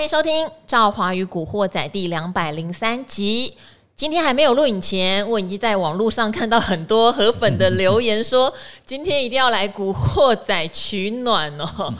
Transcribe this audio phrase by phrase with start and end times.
[0.00, 3.52] 欢迎收听《赵华与古惑仔》第两百零三集。
[3.94, 8.50] 今天还没有录影前，我已经在网络上看到很多河粉的留言，说
[8.86, 11.92] 今天一定要来《古惑仔》取暖哦。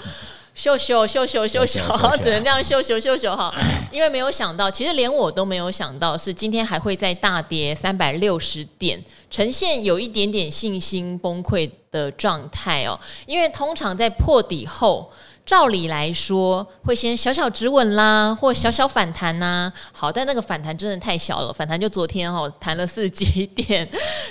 [0.54, 1.78] 秀秀秀秀 秀秀，
[2.22, 3.54] 只能这样秀秀秀秀哈，
[3.92, 8.98] 因为没有想到，其实连我都没有想到，是今天还会再大跌三百六十点，
[9.30, 12.98] 呈现有一点点信心崩溃的状态哦。
[13.26, 15.12] 因为通常在破底后。
[15.50, 23.84] 照理来说，会先小小止稳啦，或小小反弹呐、好，但那个反弹真的太小了，反弹就昨天、哦、弹了四几 点，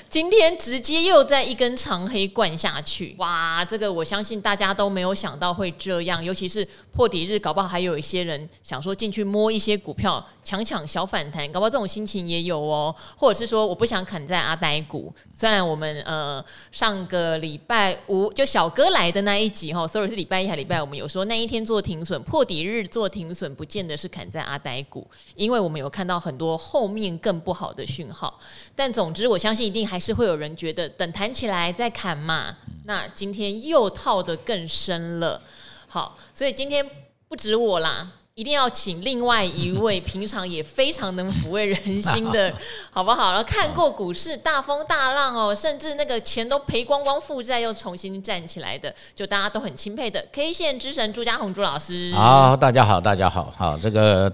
[0.08, 3.14] 今天直接又在一根长黑灌下去。
[3.20, 12.96] 哇，这个我相信大家都没有想到会这样，尤其是破底日，搞不好还有一些人想说进去摸一些股票，抢抢小反弹，搞不好这种心情也有哦。
[13.18, 15.14] 或者是说，我不想砍在阿呆股。
[15.34, 21.09] 虽然我们呃上个礼拜五就小哥来的那一集哈，sorry 是礼拜一还礼拜五，我们有。
[21.10, 28.40] 说那一天做停损，破底日做停损，不见得是砍在阿呆股，因为我们有看到很多后面更不好的讯号。
[28.76, 32.56] 但总之，我相信一定还是会有人觉得等弹起来再砍嘛。
[32.86, 35.42] 那今天又套得更深了。
[35.88, 36.88] 好，所以今天
[37.28, 38.12] 不止我啦。
[38.40, 42.50] 一定要请另外一位平常也非常能抚慰人心的，
[42.90, 43.34] 好不好？
[43.34, 52.14] 然后看过股市大风大浪哦，甚至那个钱都赔光光，负债又重新站起来的，就大家都很钦佩的 K 线之神朱家红朱老师。
[52.16, 54.32] 好，大家好，大家好，好这个。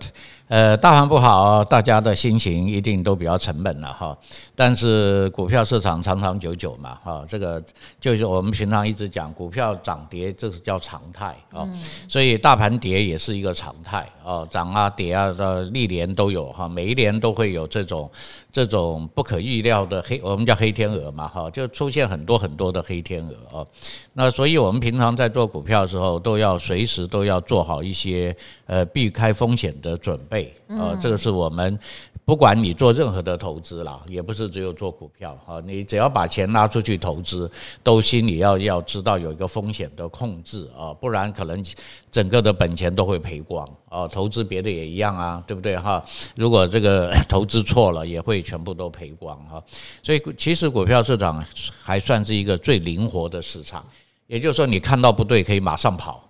[0.48, 4.16] 呃，大盘不好，大家的心情一定都比较沉闷了哈。
[4.56, 7.62] 但是股票市场长长久久嘛，哈，这个
[8.00, 11.68] 就是我们平常一直讲，股票涨跌这是叫常态啊。
[12.08, 18.10] 所以大盘跌也是一个常态啊，涨啊跌啊的历年都有哈，每一年都会有这种
[18.52, 23.68] 这种不可预料的黑，我们叫黑天鹅嘛哈，就出现很多很多的黑天鹅啊。
[24.14, 30.52] 那所以我们平常在做股票的时候，都要随时都要做好一些呃避开风险的准备。
[30.68, 31.78] 啊，这个是我们
[32.26, 37.50] 不管你做任何的投资啦，也不是只有做股票哈，你只要把钱拉出去投资，
[37.84, 41.64] 都心里要要知道有一个风险的控制啊，不然可能
[42.12, 44.08] 整个的本钱都会赔光啊。
[44.08, 46.04] 投资别的也一样啊，对不对哈？
[46.36, 49.64] 如果这个 投资错了，也会全部都赔光哈。
[50.02, 51.46] 所以其实股票市场
[51.80, 53.86] 还算是一个最灵活的市场，
[54.26, 56.28] 也就是说你看到不对，可以马上跑。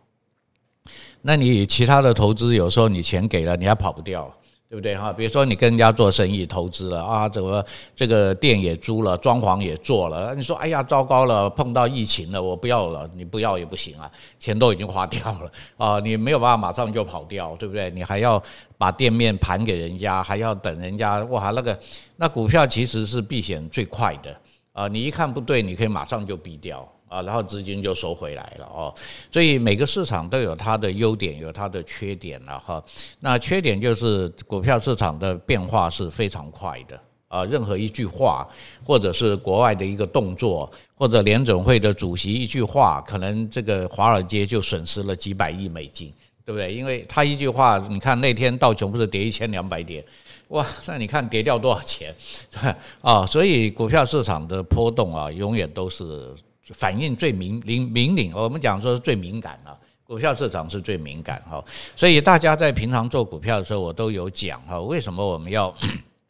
[1.21, 4.31] 那你其他的投资，有时候你钱给了，你还跑不掉，
[4.75, 5.13] 对不对哈？
[5.13, 7.63] 比如说你跟人家做生意投资了啊，怎么
[7.95, 17.89] 这个店也租了，装潢也做了，你说哎呀糟糕了，碰到疫情了，我不要了，你不要也不行啊，钱都已经花掉了 啊，你没有办法马上就跑掉，对不对？
[17.91, 18.41] 你还要
[18.77, 21.79] 把店面盘给人家，还要等人家哇，那个
[22.17, 24.35] 那股票其实是避险最快的
[24.73, 26.85] 啊，你一看不对，你可以马上就避掉。
[27.15, 28.93] 啊，然后资金就收回来了哦，
[29.31, 32.83] 所以每个市场都有它的优点，有它的缺点了哈。
[33.21, 36.99] 那缺点就是股票市场的变化是非常快的
[37.29, 38.45] 啊，任何一句话，
[38.83, 46.11] 或者是国外的一个动作，或者联准会的主席一句话，可能这个华尔街就损失了几百亿美金，
[46.43, 46.73] 对不对？
[46.73, 50.03] 因为他一句话，你看那天道琼不是跌一千两百点，
[50.49, 52.13] 哇，那你看跌掉多少钱？
[52.99, 56.35] 啊，所以股票市场的波动啊，永远都是。
[56.73, 61.63] 反应最明灵敏敏，我们讲说最敏感了，股票市场是最敏感哈，
[61.95, 65.71] 所以大家在平常做股票的时候，我都有讲哈，为什么我们要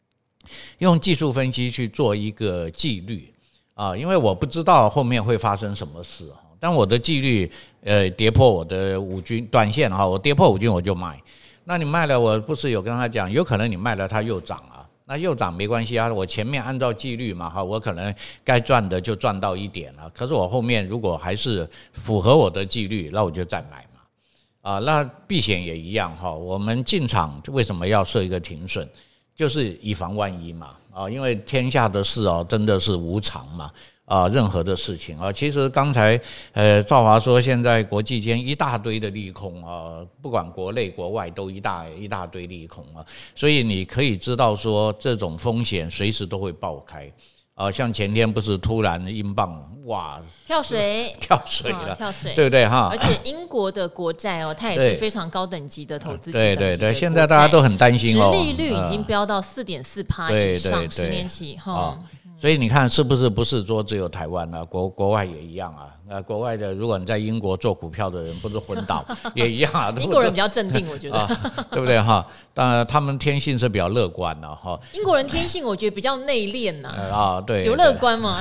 [0.78, 3.32] 用技术分析去做一个纪律
[3.74, 3.96] 啊？
[3.96, 7.50] 因为我不知道后面会发生什么事哈，当我的纪律
[7.82, 11.18] 呃跌破我的五均短线哈，我跌破五均我就卖，
[11.64, 14.75] 那你卖了，我不是有跟他讲，有可能你卖了它又涨啊。
[15.08, 18.12] 那又涨没关系啊，我前面按照纪律嘛哈，我可能
[18.42, 20.10] 该赚的就赚到一点了。
[20.10, 24.00] 可是我后面如果还是符合我的纪律，那我就再买嘛。
[24.62, 28.88] 啊，那避险也一样哈，我们进场为什么要设一个停损？
[29.36, 30.76] 就是以防万一嘛。
[30.92, 33.70] 啊，因为天下的事哦，真的是无常嘛。
[34.06, 35.18] 啊，任何的事情。
[35.18, 36.18] 啊，其实刚才
[36.52, 43.04] 呃，赵华说现在国际间一大堆的利空啊，不管国内国外都一大一大堆利空啊，
[43.34, 47.12] 所以你可以知道说这种风险随时都会爆开。
[47.54, 51.10] 啊，像前天不是突然英镑哇跳水。
[51.18, 52.34] 跳水了，跳水。
[52.34, 52.68] 对不对？
[52.68, 52.90] 哈？
[52.92, 61.98] 而且英国的国债哦，它也是非常高等级的投资，对对对，现在大家都很担心哦，利率已经飙到四点四趴以上，十年期哈。
[62.38, 65.95] 所以你看是不是不是说只有台湾啊，国国外也一样啊。
[66.08, 69.04] 那国外的，如果你在英国做股票的人不是昏倒
[69.34, 69.92] 也一样啊。
[69.98, 71.26] 英国人比较镇定，我觉得，
[71.70, 72.24] 对不对哈？
[72.54, 74.78] 当然他们天性是比较乐观的哈。
[74.92, 76.88] 英国人天性我觉得比较内敛呐。
[76.88, 78.38] 啊，对，有乐观吗？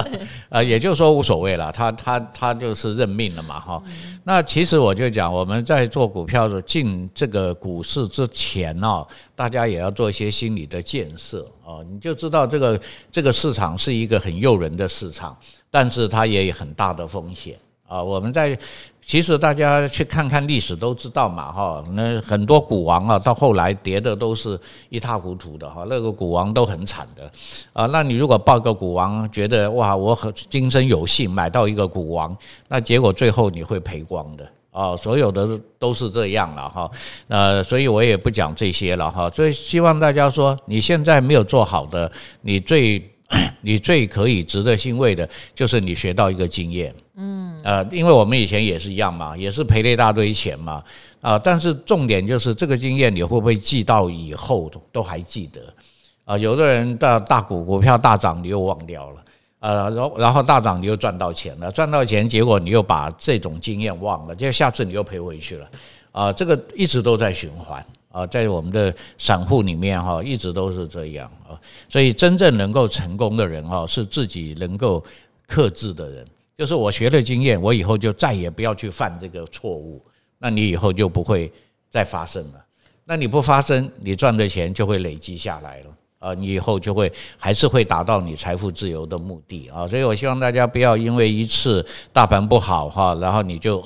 [0.50, 3.82] 呃，也就是说无所谓了，他他他就是认命了嘛哈。
[4.24, 12.78] 那其实我就讲，我们在做股票的进这个股市之前哦，大家也要做一些心理的建设哦，你就知道这个
[13.10, 15.36] 这个市场是一个很诱人的市场。
[15.70, 17.56] 但是它也有很大的风险
[17.88, 18.02] 啊！
[18.02, 18.58] 我们在
[19.04, 24.58] 其实大家去看看历史都知道嘛，哈，那很多股王啊，到后来跌的都是
[24.88, 27.30] 一塌糊涂的哈，那个股王都很惨的
[27.72, 27.86] 啊。
[27.86, 32.36] 那你如果抱个股王，觉得哇，我很今生有幸买到一个股王，
[32.68, 34.96] 那结果最后你会赔光的啊！
[34.96, 36.90] 所有的都是这样了哈。
[37.28, 39.30] 呃，所以我也不讲这些了哈。
[39.30, 42.10] 所以希望大家说，你现在没有做好的，
[42.40, 43.00] 你最。
[43.60, 50.82] 你最可以值得欣慰的，就是你学到一个经验，嗯，呃，因为我们以前也是一样嘛，也是赔了一大堆钱嘛，
[51.20, 55.60] 啊，但是重点就是这个经验你会不会记到以后都还记得，
[56.24, 59.24] 啊，有的人大大股股票大涨你又忘掉了，
[59.58, 65.68] 呃，然后然后大涨你又赚到钱了，赚到钱结果你又把这种经验忘了，就下次你又赔回去了，
[66.12, 67.84] 啊，这个一直都在循环。
[68.16, 71.52] 啊，在我们的散户里面哈，一直都是这样啊，
[71.86, 75.04] 所以真正能够成功的人哈，是自己能够
[75.46, 76.26] 克制的人。
[76.56, 80.02] 就是我学了经验，我以后就再也不要去犯这个错误，
[80.38, 81.52] 那你以后就不会
[81.90, 82.64] 再发生了。
[83.04, 85.90] 那你不发生，你赚的钱就会累积下来了
[86.20, 89.86] 啊，你以后就会还是会达到你财富自由的目的啊。
[89.86, 91.84] 所以我希望大家不要因为一次
[92.14, 93.84] 大盘不好哈，然后你就。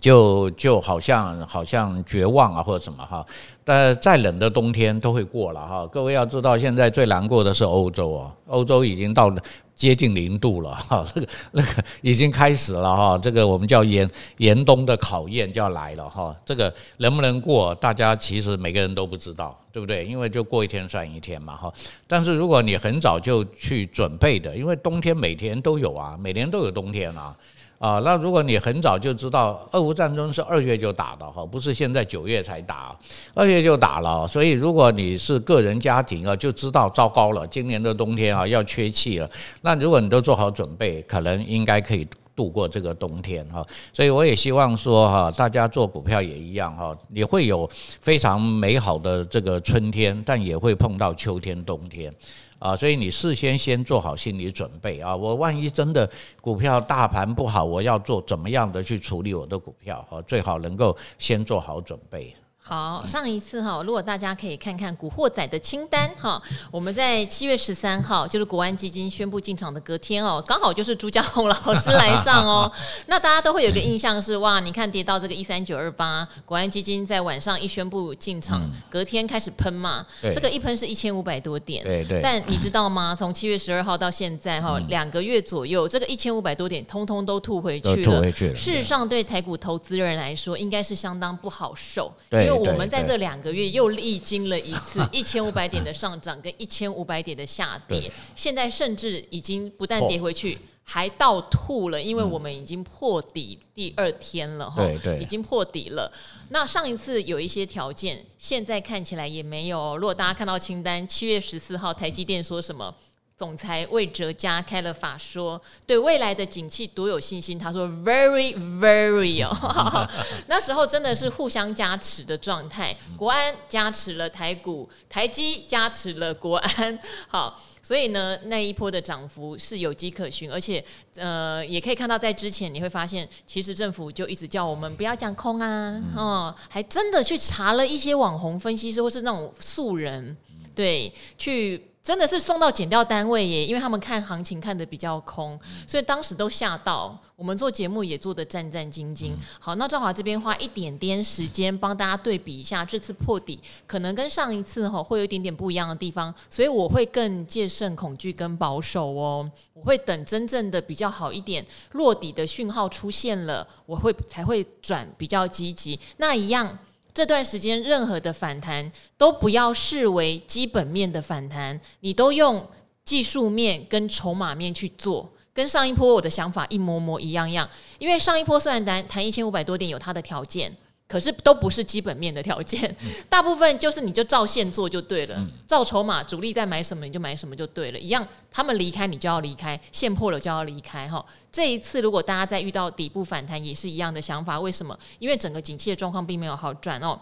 [0.00, 3.24] 就就好像好像绝望啊，或者什么哈，
[3.64, 5.86] 但再冷的冬天都会过了哈。
[5.86, 9.40] 各位要知道，现在最难过的是欧洲啊，欧洲已经到了
[9.74, 16.34] 接近零度了哈， 这个那个已经开始了哈，这个我们叫严严冬的考验就要来了哈。
[16.44, 20.04] 这个能不能过，大家其实每个人都不知道，对不对？
[20.04, 21.72] 因为就过一天算一天嘛哈。
[22.06, 27.36] 但是如果你很早就去准备的，因为冬天每天都有啊，每年都有冬天啊。
[27.78, 32.96] 啊，那如果你很早就知道俄乌战争是二月就打的哈，不是现在九月才打，
[33.34, 34.26] 二月就打了。
[34.26, 39.30] 所以如果你是个人家庭啊，就知道糟糕了，今年的冬天啊要缺气了。
[39.62, 42.04] 那如果你都做好准备，可能应该可以
[42.38, 43.66] 度过这个冬天哈。
[43.92, 47.68] 所以我也希望说哈，大家做股票也一样哈，你会有
[48.00, 52.14] 非常美好的这个春天，但也会碰到秋天、冬天。
[52.60, 55.14] 啊，所以你事先先做好心理准备啊！
[55.14, 60.04] 我万一真的股票大盘不好，我要做怎么样的去处理我的股票？
[60.10, 62.34] 哈，最好能够先做好准备。
[62.68, 66.38] 好，上一次哈，如果大家可以看看《古惑仔》的清单哈，
[66.70, 72.70] 我们在七月十三号，就是国安基金宣布进场的隔天哦，刚好就是朱家宏老师来上哦。
[73.08, 78.60] 那大家都会有个印象是哇，你看跌到这个一三九二八，国安基金在晚上一宣布进场，
[78.90, 82.20] 隔天开始喷嘛，这个一喷是一千五百多点，对对。
[82.22, 83.16] 但你知道吗？
[83.18, 88.30] 从七月十二号到现在哈，两个月左右，这个一千五百多点通通都吐回去了。
[88.30, 92.57] 事实上，对台股投资人来说，应该是相当不好受，因为。
[92.58, 104.82] 我们在这两个月又历经了一次 一千五百点的上涨跟一千五百点的下跌，现在甚至已经不但跌回去，还倒吐了，因为我们已经破底第二天了哈，
[105.20, 106.10] 已经破底了。
[106.50, 109.96] 那上一次有一些条件，现在看起来也没有。
[109.96, 112.94] 如果大家看到清单，七月十四号台积电说什么？
[113.38, 117.56] 总裁魏哲家开了法说，对未来的景气多有信心。
[117.56, 120.08] 他说：“Very, very 哦，
[120.48, 122.96] 那时候真的是互相加持的状态。
[123.16, 126.98] 国安加持了台股，台积加持了国安。
[127.28, 130.84] 好，所以呢，那一波的涨幅是有迹可循，而且
[131.14, 140.36] 呃，也可以看到在之前你会发现，其实政府就一直叫我们不要讲空啊，哦，还真的去查了一些网红分析师或是那种素人，
[140.74, 147.14] 对，去。”真的是送到减掉单位耶，因为他们看行情看得比较空，所以当时都吓到。
[147.36, 149.32] 我们做节目也做得战战兢兢。
[149.60, 159.48] 好，那赵华这边花一点点时间帮大家对比一下，这次破底可能跟上一次哈会有一点点不一样的地方，所以我会更戒慎恐惧跟保守哦。
[159.74, 161.62] 我会等真正的比较好一点
[161.92, 166.00] 落底的讯号出现了，我会才会转比较积极。
[166.16, 166.78] 那一样。
[167.18, 172.64] 这段时间任何的反弹都不要视为基本面的反弹，你都用
[173.04, 177.68] 技术面跟筹码面去做，跟上一波我的想法一模模一样样。
[177.98, 180.72] 因为上一波虽然谈谈一千五百多点有它的条件，
[181.08, 182.94] 可是都不是基本面的条件，
[183.30, 191.24] 大部分就是你就照现做就对了，照筹码主力在买什么你就买什么就对了，一样他们离开你就要离开，现破了就要离开哈。
[191.50, 194.96] 这一次如果大家在遇到底部反弹也是一样的想法，为什么？
[195.18, 197.18] 因为整个景气的状况并没有好转哦。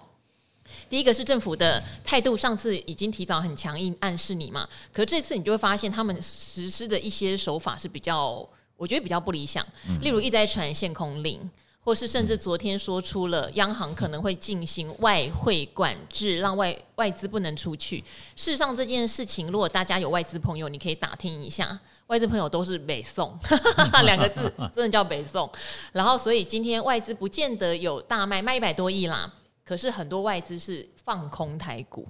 [0.90, 8.44] 第一个是政府的态度，上次已经提早很强硬暗示你嘛，可是这次你就会发现他们实施的一些手法是比较，
[8.76, 9.64] 我觉得比较不理想，
[10.02, 11.38] 例如一直在传限空令。
[11.86, 18.00] 或是甚至昨天说出了央行可能会进行外汇管制，让外外资不能出去。
[18.34, 21.78] 事实上这件事情，如果大家有外资朋友，你可以打听一下，
[22.08, 23.38] 外资朋友都是北宋
[24.02, 25.48] 两个字， 真的叫北宋。
[25.92, 29.32] 然后所以今天外资不见得有大卖，卖一百多亿啦，
[29.64, 32.08] 可是很多外资是放空台股。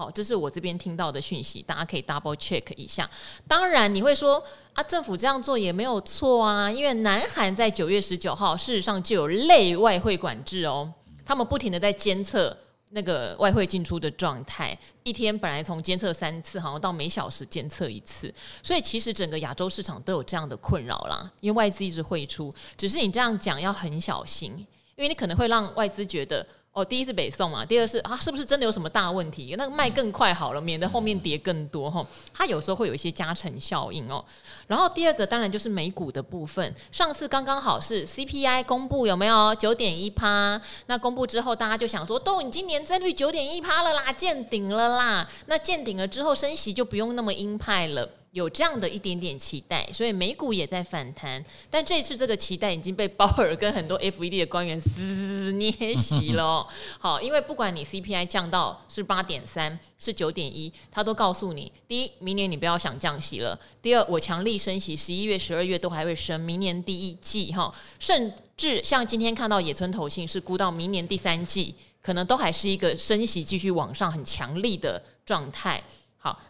[0.00, 3.10] 好，这是我这边听到的讯息，大家可以 double check 一下。
[3.48, 4.40] 当然，你会说
[4.72, 10.88] 啊，政府这样做也没有错啊，因为南韩在九月十九号事实上就有类外汇管制哦，
[11.26, 12.56] 他们不停的在监测
[12.90, 24.52] 那个外汇进出的状态，一天本来从监测三次，好像到每小时监测一次，所以其实整个亚洲市场都有这样的困扰啦，因为外资一直汇出，只是你这样讲要很小心，
[24.94, 26.46] 因为你可能会让外资觉得。
[26.72, 29.54] 哦，第一是北宋嘛，第二是啊，是不是真的有什么大问题？
[29.58, 32.06] 那个卖更快好了，免得后面跌更多哈。
[32.32, 34.24] 它有时候会有一些加成效应哦。
[34.68, 40.60] 然后第二个当然就是美股的部分，上次刚刚好是 CPI 公布有没有九点一趴？
[40.86, 45.28] 那公布之后，大家就想说，都已经年增率九点一趴了啦，见顶了啦。
[45.46, 48.08] 那见顶了之后，升息就不用那么鹰派了。
[48.32, 51.42] 有这样的一点点期待，所以美股也在反弹。
[51.70, 56.66] 但这次这个期待已经被鲍尔跟很多 FED 的官员撕捏熄了。
[57.00, 75.82] 好，因为不管你 CPI 降到是八点三，是九点一，他都告诉你：第一，明年你不要想降息了；第二，我强力升息，十一月、十二月都还会升，明年第一季哈，甚至像今天看到野村投信是估到明年第三季，可能都还是一个升息继续往上很强力的状态。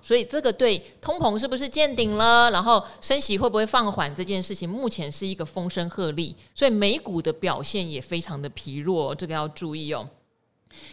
[0.01, 2.51] 所以这个对通膨是不是见顶了？
[2.51, 10.09] 然后升息会不会放缓这件事情，目前是一个风声鹤唳，所以美股的表现也非常的疲弱，这个要注意哦。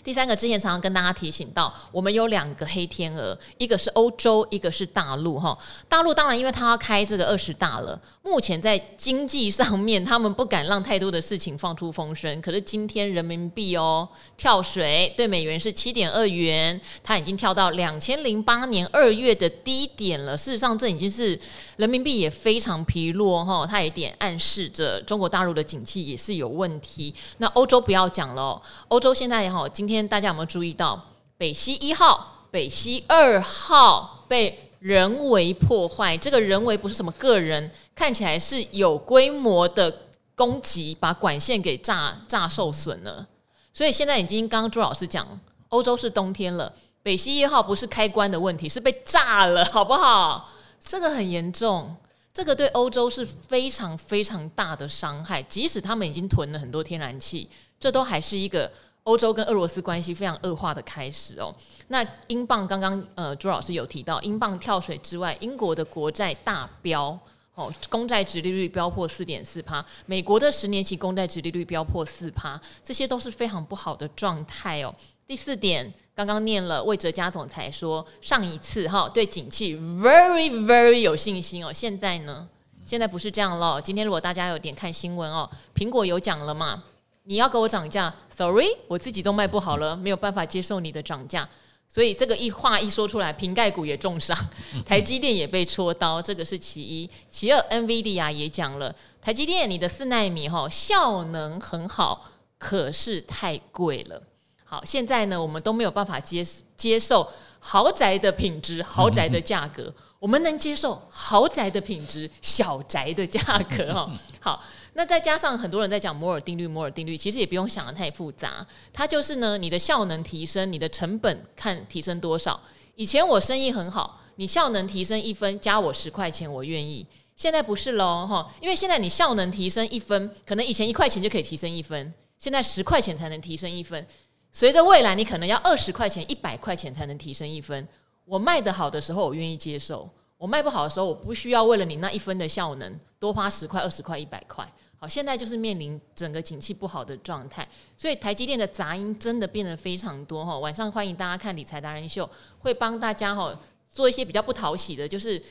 [0.04, 5.40] 第三个，之前常常跟大家提醒到，我们有两个黑天鹅，一个是欧洲，一个是大陆。
[5.40, 5.58] 哈，
[5.90, 12.42] 大陆当然因为他要开这个二十大了，目前在经济上面他们不敢让太多的事情放出风声。
[12.42, 20.38] 可是今天人民币哦跳水，对美元是七点二元，它已经跳到两千零八年二月的低点了。
[20.38, 21.40] 事实上，这已经是
[21.78, 27.14] 人民币也非常疲弱哈，它有点暗示着中国大陆的景气也是有问题。
[27.38, 29.65] 那欧洲不要讲了，欧洲现在也好。
[29.70, 31.02] 今天大家有没有注意到
[31.38, 36.16] 北溪一号、北溪二号被人为破坏？
[36.18, 39.94] 这个人为不是什么个人，看起来是有规模的
[40.36, 43.28] 攻击，把管线给炸炸受损了。
[43.74, 45.28] 所以现在已经刚刚朱老师讲，
[45.70, 50.52] 欧洲是冬天了，北溪一号不是开关的问题，是被炸了，好不好？
[50.84, 51.96] 这个很严重，
[52.34, 55.42] 这个对欧洲是非常非常大的伤害。
[55.44, 58.72] 即使他们已经囤了很多天然气，这都还是一个。
[59.06, 61.54] 欧洲跟俄罗斯关系非常恶化的开始哦。
[61.90, 67.18] 那英镑刚刚呃朱老师有提到，英镑跳水之外，英国的国债大飙
[67.54, 74.94] 哦，公债殖利率飙破四点四趴，美国的十年期公债殖利率飙破四趴，这些都是非常不好的状态哦。
[75.28, 82.48] 第四点，刚刚念了魏哲家总裁说，上一次哈对景气 very very 有信心哦，现在呢，
[82.84, 83.80] 现在不是这样了。
[83.80, 86.84] 今天如果大家有点看新闻哦，苹果有讲了嘛？
[87.28, 91.48] 你要给我涨价？Sorry，我自己都卖不好了，没有办法接受你的涨价。
[91.88, 94.38] 所以这个一话一说出来，瓶盖股也重伤，
[94.86, 97.10] 台积电也被戳刀，这个是其一。
[97.30, 102.30] 其二，NVIDIA 也讲了，台积电你的四纳米哈效能很好，
[102.60, 104.22] 可是太贵了。
[104.64, 106.46] 好，现在呢，我们都没有办法接
[106.78, 107.28] 接受
[107.60, 113.42] 豪宅的品质、豪宅的价格， 我们能接受豪宅的品质、小宅的价
[113.76, 114.12] 格哈。
[114.40, 114.64] 好。
[114.98, 122.58] 那再加上很多人在讲摩尔定律，摩尔定律其实也不用想得太复杂，它就是呢，你的效能提升，你的成本看提升多少。
[122.96, 127.06] 以前我生意很好，你效能提升一分，加我十块钱，我愿意。
[127.36, 134.08] 现在不是喽，哈，因为现在你效能提升一分，可能以前一块钱就可以提升一分，现在十块钱才能提升一分。
[134.50, 137.86] 随着未来，你可能要二十块钱、一百块钱才能提升一分。
[138.24, 144.66] 我卖得好的时候，我愿意接受；我卖不好的时候，我不需要为了你那一分的效能多花十块、二十块、一百块。
[144.98, 150.58] 好，现在就是面临整个景气不好的状态，所以台积电的杂音真的变得非常多哈。
[150.58, 153.54] 晚上欢迎大家看理财达人秀，会帮大家哈
[153.90, 155.42] 做一些比较不讨喜的，就是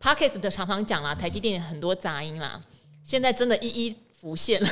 [0.00, 2.60] Podcast 的常常讲啦，台积电很多杂音啦。
[3.04, 4.68] 现在真的一一浮现了。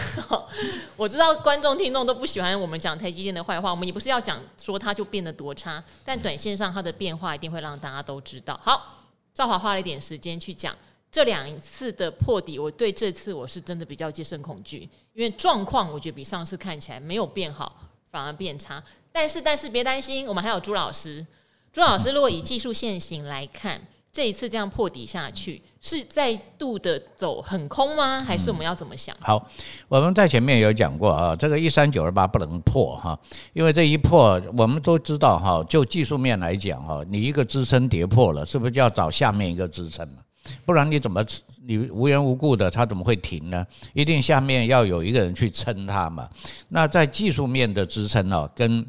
[0.96, 8.58] 我知道观众听众都不喜欢我们讲台积电的坏话，我们也不是要讲说它就变得多差，但短线上它的变化一定会让大家都知道。
[8.62, 10.76] 好，赵华花了一点时间去讲
[11.16, 17.74] 这两次的破底，我对这次我是真的比较戒慎恐惧，因为状况我觉得比上次看起来没有变好，
[18.10, 18.84] 反而变差。
[19.10, 21.26] 但是但是别担心，我们还有朱老师。
[21.72, 23.80] 朱老师，如果以技术线型来看，
[24.12, 28.22] 这一次这样破底下去，是再度的走很空吗？
[28.22, 29.16] 还是我们要怎么想？
[29.18, 29.42] 好，
[29.88, 33.18] 我们在前面有讲过啊，这个一三九二八不能破哈，
[33.54, 40.16] 因为这一破，我们都知道哈，就技术面来讲哈，你一个支撑跌破了，是不是就要找下面一个支撑嘛？
[40.64, 41.24] 不然你怎么
[41.64, 43.66] 你无缘无故的它怎么会停呢？
[43.92, 46.28] 一定下面要有一个人去撑它嘛。
[46.68, 48.86] 那在技术面的支撑呢，跟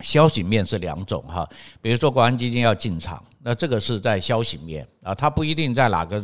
[0.00, 1.48] 消息面是两种哈，
[1.80, 6.22] 比如说国安基金要进场，那这个是在消息面啊，它不一定在哪个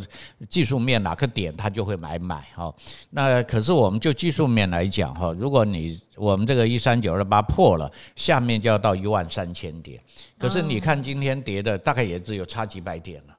[0.48, 2.74] 技术面哪个点它就会买买哈。
[3.10, 10.02] 那可是我们就技术面来讲哈，如果你我们这个一三九二八破了，下面就要到一万三千点，
[10.36, 13.36] 可是你看今天跌的大概也只有差几百点了。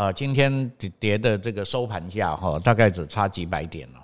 [0.00, 0.66] 啊，今天
[0.98, 4.00] 跌的这个收盘价哈，大概只差几百点了。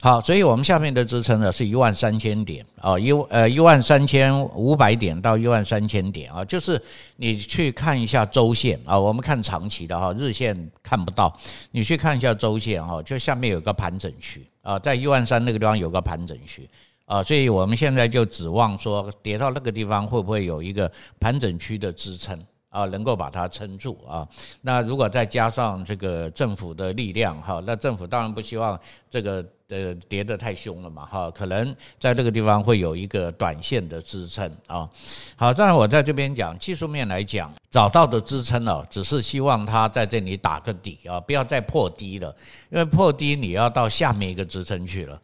[0.00, 6.80] 好，所以我们下面的支撑呢是一万三千点啊，一呃一万三千五百点到一万三千点啊，就是
[7.14, 11.32] 你去看一下周线啊，我们看长期的哈，日线看不到，
[11.70, 16.68] 你去看一下周线哈，就下面有个盘整区啊，在一万三那个地方有个盘整区
[17.04, 20.90] 啊，所以我们现在就指望说跌到那个地方会不会有一个
[21.20, 22.36] 盘整区的支撑。
[22.70, 24.28] 啊，能够把它撑住啊！
[24.60, 34.88] 那如果再加上这个政府的力量哈，那政府当然不希望这个呃跌得太凶了嘛哈，可能在这个地方会有一个短线的支撑啊。
[35.34, 42.36] 好，当然我在这边讲技术面来讲，找到的支撑呢，只是希望它在这里打个底啊，不要再破低了，
[42.70, 45.18] 因为破低你要到下面一个支撑去了。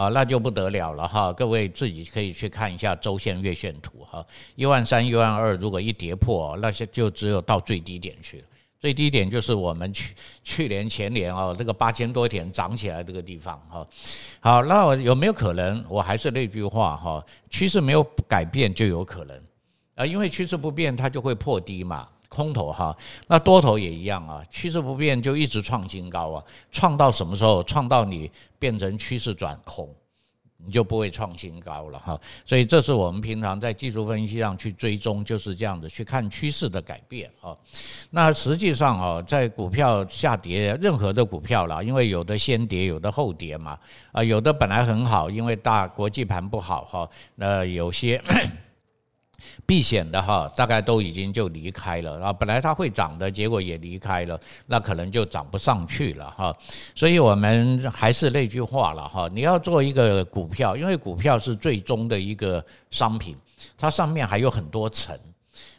[0.00, 1.30] 啊，那就不得了了哈！
[1.30, 4.26] 各位自己可以去看一下周线、月线图哈。
[4.56, 8.44] 一万三、一万二，如果一跌破，那些就只有到最低点去了。
[8.80, 13.86] 最低点就是我们去去年、前年哦，这个八千多点涨起来这个地方哈。
[14.40, 15.84] 好，那有没有可能？
[15.86, 19.38] 我还是那句话哈，趋势没有改变就有可能
[19.96, 22.08] 啊，因为趋势不变，它就会破低嘛。
[22.30, 22.96] 空头哈，
[23.26, 27.60] 那多头也一样啊，趋势不变就一直创新高啊，创到什么时候？
[27.64, 29.92] 创到你变成趋势转空，
[30.64, 32.18] 你就不会创新高了哈。
[32.46, 37.56] 所以这是我们平常在技术分析上去追踪，就是这样子去看趋势的改变啊。
[38.10, 43.76] 那实际上啊，在股票下跌，任何的股票啦，因为有的先跌，有的后跌嘛，
[44.12, 48.22] 啊，有的本来很好，因为大国际盘不好哈，那有些。
[49.66, 52.32] 避险的哈，大概都已经就离开了啊。
[52.32, 56.54] 本来它会涨的，结果也离开了，那可能就涨不上去了哈。
[56.94, 63.36] 所以我们还是那句话了哈，你要做一个股票，因为股票是最终的一个商品，
[63.76, 65.18] 它上面还有很多层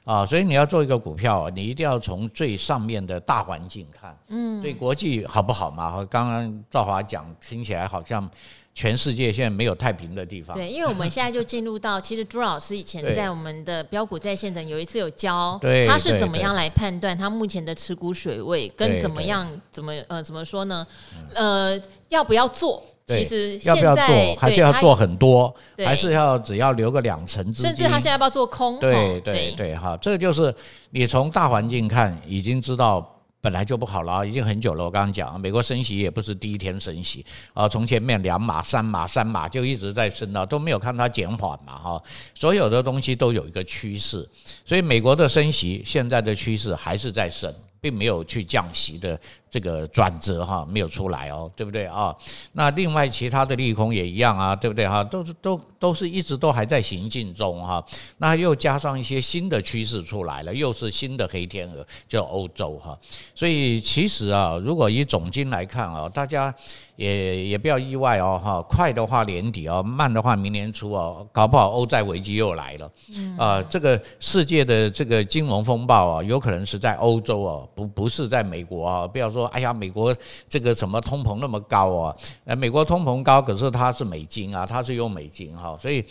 [0.03, 6.05] 啊，所以你要做一个股票，你一定要从最上面的大环境看，嗯，对国际好不好嘛？
[6.09, 8.29] 刚刚赵华讲，听起来好像。
[8.73, 10.55] 全世界现在没有太平的地方。
[10.55, 20.87] 对，因为我们现在就进入到， 其实朱老师以前在我们的标股在线等有一次有教，他是怎么样来判断他目前的持股水位，跟怎么样怎么呃怎么说呢？
[21.35, 21.79] 呃，
[22.09, 22.81] 要不要做？
[23.07, 24.05] 其实要不要做，
[24.39, 27.53] 还是要做很多，还是要只要留个两成？
[27.53, 28.79] 甚至他现在要不要做空？
[28.79, 30.53] 对对对，哈，这个就是
[30.91, 33.17] 你从大环境看，已经知道。
[33.41, 34.83] 本来就不好了，已经很久了。
[34.83, 42.03] 我刚刚讲，美国升息也不是第一天升息啊，从前面两码、三码、三码就一直在升了，都没有看它减缓嘛，哈。
[42.35, 44.29] 所有的东西都有一个趋势，
[44.63, 49.19] 所以美国的升息现在的趋势还是在升，并没有去降息的。
[49.51, 52.15] 这个转折哈没有出来哦，对不对啊？
[52.53, 55.03] 那另外其他的利空也一样啊，对不对哈？
[55.03, 57.85] 都是都都是一直都还在行进中哈。
[58.17, 62.97] 那又加上一些新的趋势出来了，又是新的黑天鹅，就欧洲哈。
[63.35, 66.53] 所以其实啊，如果以总金来看啊，大家
[66.95, 68.61] 也也不要意外哦哈。
[68.61, 72.91] 快的话年底哦，慢的话明年初哦，搞不好欧债危机又来了。
[73.37, 79.05] 啊，这个世界的这个金融风暴啊，有可能是在欧洲哦，不不是在美国啊。
[79.05, 79.40] 不要说。
[79.41, 80.15] 说哎呀，美国
[80.47, 82.15] 这个什么通膨那么高啊？
[82.45, 86.05] 呃，美国通膨高，可是它是美金啊，它是用美金哈，所以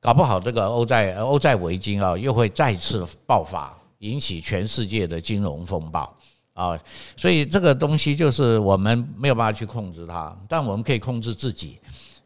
[0.00, 6.14] 搞不好这个欧债欧债危机啊，又会再次爆发，引起全世界的金融风暴
[6.54, 6.78] 啊。
[7.16, 11.78] 所以这个东西就是我们没有办法去控制它，但我们可以控制自己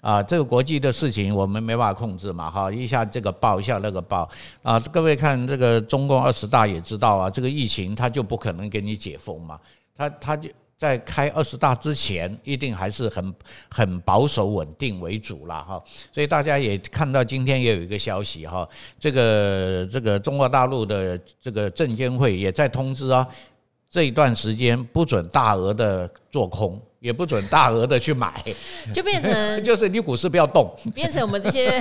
[0.03, 0.23] 啊。
[0.23, 4.29] 这个国际的事情我们没办法控制嘛，哈，一下这个爆，一下那个爆
[4.63, 4.79] 啊。
[4.93, 9.59] 各位看这个中共二十大也知道啊，这个疫情它就不可能给你解封嘛。
[9.97, 13.35] 他他就在开二十大之前，一定还是很
[13.71, 15.83] 很保守稳定为主了哈。
[16.13, 23.27] 所以大家也看到今天也有一个消息哈，这个这个中国大陆的这个证监会也在通知啊，
[23.91, 26.81] 这一段时间不准大额的做空。
[27.03, 28.33] 也不准大额的去买，
[28.95, 29.31] 就变成
[29.65, 31.81] 就是你股市不要动， 变成我们这些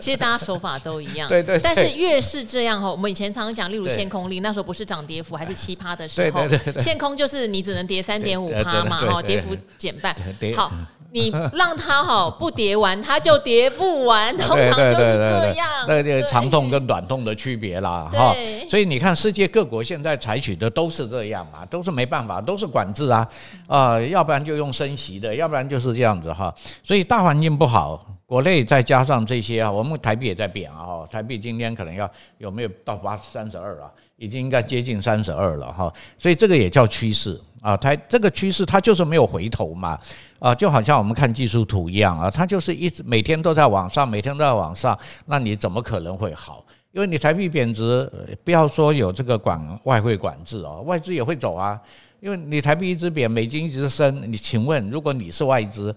[0.00, 1.60] 其实大家手法都一样，对对。
[1.62, 6.48] 但是越是这样哈，我们以前常常讲，例如限空令，那时候不是涨跌幅还是奇葩的时候，
[6.80, 10.16] 限空就是你只能跌三点五趴嘛，哈，跌幅减半。
[10.56, 10.72] 好，
[11.12, 15.68] 你让他哈不叠完，他就叠不完， 通常就是这样。
[15.86, 18.34] 那个长痛跟短痛的区别啦，哈。
[18.70, 23.28] 所以你看，世界各国现在采取的都是这样嘛，都是没办法，都是管制啊，
[23.66, 24.22] 啊要。
[24.22, 26.54] 要不然就用升息的，要不然就是这样子哈。
[26.84, 31.04] 所以大环境不好，国内再加上这些啊，我们台币也在贬啊。
[31.10, 33.90] 台币今天可能要有没有到八三十二啊？
[34.18, 35.92] 已经应该接近三十二了哈。
[36.16, 37.76] 所以这个也叫趋势啊。
[37.76, 39.98] 台这个趋势它就是没有回头嘛
[40.42, 44.98] 啊，就好像我们看技术图一样啊，它就是一直每天都在往上，每天都在往上。
[45.26, 46.66] 那你怎么可能会好？
[46.90, 48.10] 因为你台币贬值，
[48.42, 51.80] 不要说有这个管外汇管制哦，外资也会走啊。
[52.18, 55.94] 因为你台币一直贬，美金一直升，你请问，如果你是外资，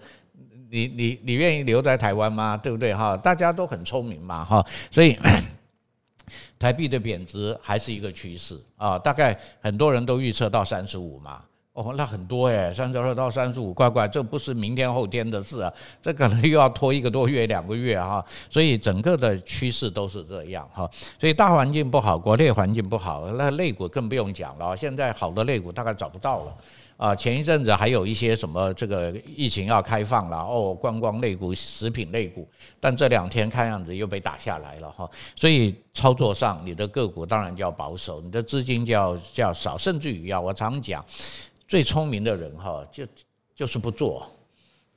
[0.70, 2.56] 你你你愿意留在台湾吗？
[2.56, 3.16] 对不对哈？
[3.16, 5.18] 大家都很聪明嘛哈，所以
[6.56, 11.42] 台币的贬值还是一个趋势啊，大概很多人都预测到三十五嘛。
[11.76, 26.56] 哦，那很多诶，三十二到三十五，乖乖，这不是明天后天的事啊，这可能又要拖一个多月、两个月哈，所以整个的趋势都是这样哈，所以大环境不好，国内环境不好，那类股更不用讲了，现在好的类股大概找不到了。
[26.96, 32.48] 啊，前一阵子还有一些什么这个疫情要开放了哦，观光类股、食品类股，
[32.80, 41.04] 但这两天看样子又被打下来了哈，所以操作上你的个股当然就要保守，你的资金就要就要少，甚至于要我常讲。
[41.68, 43.04] 最聪明的人哈，就
[43.54, 44.26] 就是不做，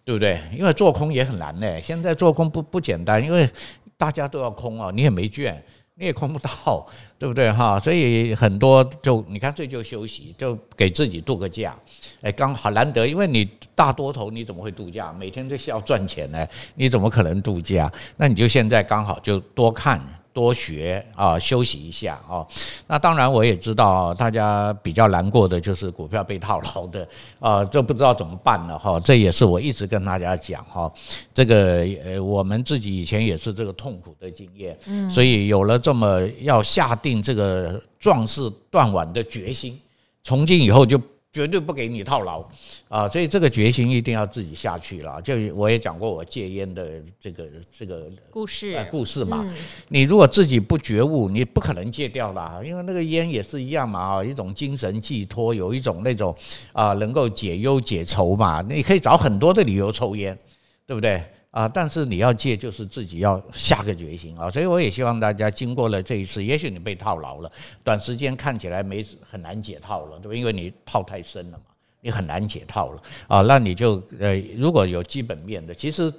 [0.03, 0.39] 对不对？
[0.55, 1.81] 因为做空也很难呢。
[1.81, 3.49] 现在做空不不简单，因为
[3.97, 5.63] 大家都要空啊，你也没券，
[5.95, 7.79] 你也空不到， 对不对哈？
[7.79, 11.75] 所以很多就你干脆就休息，就给自己度个假。
[12.21, 15.11] 哎，刚好难得，因为你大多头你怎么会度假？
[15.13, 17.91] 每天都是要赚钱呢，你怎么可能度假？
[18.17, 19.99] 那你就现在刚好就多看。
[20.33, 22.45] 多学啊，休息一下啊。
[22.87, 27.07] 那当然，我也知道大家比较难过的就是股票被套牢的
[27.39, 28.99] 啊，这不知道怎么办了哈。
[28.99, 30.91] 这也是我一直跟大家讲哈，
[31.33, 39.79] 这个呃，我们自己以前也是这个痛苦的经验，嗯，所以有了这么要下定这个壮士断腕的决心，
[40.23, 40.99] 从今以后就。
[41.31, 42.43] 绝对不给你套牢
[42.87, 43.07] 啊！
[43.07, 45.21] 所以这个决心一定要自己下去了。
[45.21, 49.45] 就我也讲过我戒烟的这个这个故事故事嘛。
[49.89, 52.59] 你如果自己不觉悟，你不可能戒掉啦。
[52.65, 56.35] 因为那个烟也是一样嘛，啊，一种精神寄托，有一种那种
[56.73, 58.63] 啊，能够解忧解愁嘛。
[58.63, 60.35] 你可以找很多的理由抽烟，
[60.87, 61.23] 对不对？
[61.59, 61.67] 啊！
[61.67, 64.49] 但是你要戒，就是自己要下个决心啊！
[64.49, 67.51] 所以我也希望大家经过了这一次，也许你被套牢了，
[67.83, 70.37] 短时间看起来没很难解套了，对吧？
[70.37, 71.63] 因为你套太深了嘛，
[71.99, 73.41] 你很难解套了啊！
[73.41, 76.09] 那你就呃，如果有基本面的，其实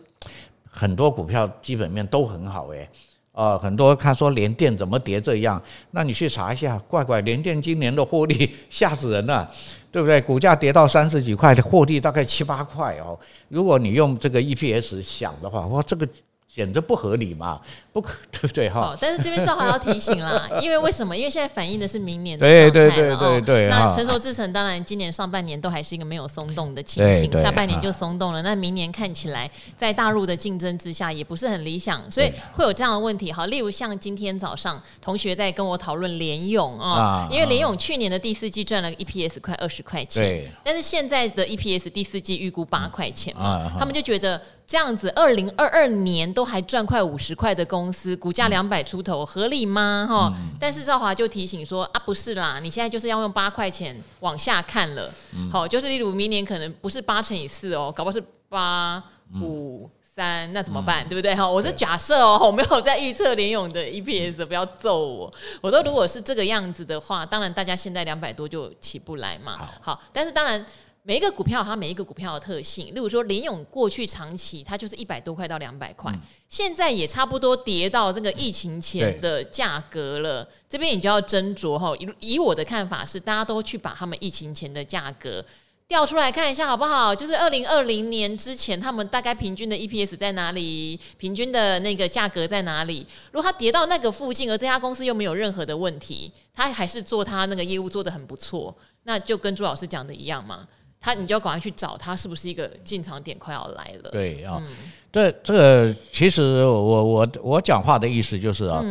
[0.69, 2.87] 很多股票基本面都很好诶。
[3.33, 9.51] 啊，很多看说联电怎么跌这样，那你去查一下，怪怪，联电今年的获利 吓死人了，
[9.93, 10.21] 对不对？
[10.21, 13.19] 股价跌到三十几块，获利大概七八块哦。
[13.49, 16.09] 如果你用这个 EPS 想的话，哇，这个。
[16.53, 17.61] 简直不合理嘛，
[17.93, 18.81] 不可 对不对哈？
[18.81, 21.17] 好，但是这边正好要提醒啦， 因为为什么？
[21.17, 22.71] 因为现在反映的是明年的状态了。
[22.71, 23.69] 对对对对对。
[23.69, 28.43] 那成熟制程当然今年上半年都还是一个没有松动的情形，下半年就松动了。
[28.43, 33.31] 那明年看起来在大陆的竞争之下也不是很理想，所以会有这样的问题。
[33.31, 44.41] 好，例如像今天早上同学在跟我讨论联咏啊，因为联咏去年的第四季赚了 EPS 快二十块钱，但是现在的 EPS 第四季预估八块钱嘛，他们就觉得。
[44.71, 50.07] 这样子，二零二二年都还赚快五十块的公司，股价两百出头，合理吗？
[50.09, 55.13] 哈、嗯，但是赵华就提醒说啊，不是啦，你现在就是要用八块钱往下看了。
[55.51, 59.03] 好、嗯，就是例如明年可能不是八乘以四哦，搞不好是八
[59.43, 61.05] 五三，那怎么办？
[61.05, 61.35] 嗯、对不对？
[61.35, 65.35] 哈，我是假设哦， 我没有在预测联勇的 EPS，不要揍我。
[65.61, 69.69] 我说如果是这个样子的话，当然大家现在两百多就起不来嘛。
[69.81, 70.65] 好，但是当然。
[71.11, 76.17] 每一个股票它每一个股票的特性，例如说联勇过去长期它就是一百多块到两百块，
[76.49, 80.49] 现在也差不多跌到这个疫情前的价格了。
[80.69, 81.93] 这边你就要斟酌哈。
[82.21, 85.45] 以我的看法是，大家都去把他们疫情前的价格
[85.89, 87.13] 调出来看一下好不好？
[87.13, 90.97] 就是二零二零年之前，他们大概平均的 EPS 在哪里？
[91.19, 93.05] 平均的那个价格在哪里？
[93.33, 100.69] 如果它跌到那个附近，而这家公司又没有任何的问题，它还是做它那个业务做得很不错，那就跟朱老师讲的一样嘛。
[101.01, 104.11] 他你就要赶快去找他是不是一个进场点快要来了。
[104.11, 104.63] 对啊，
[105.11, 108.85] 这这个其实我我我讲话的意思就是啊，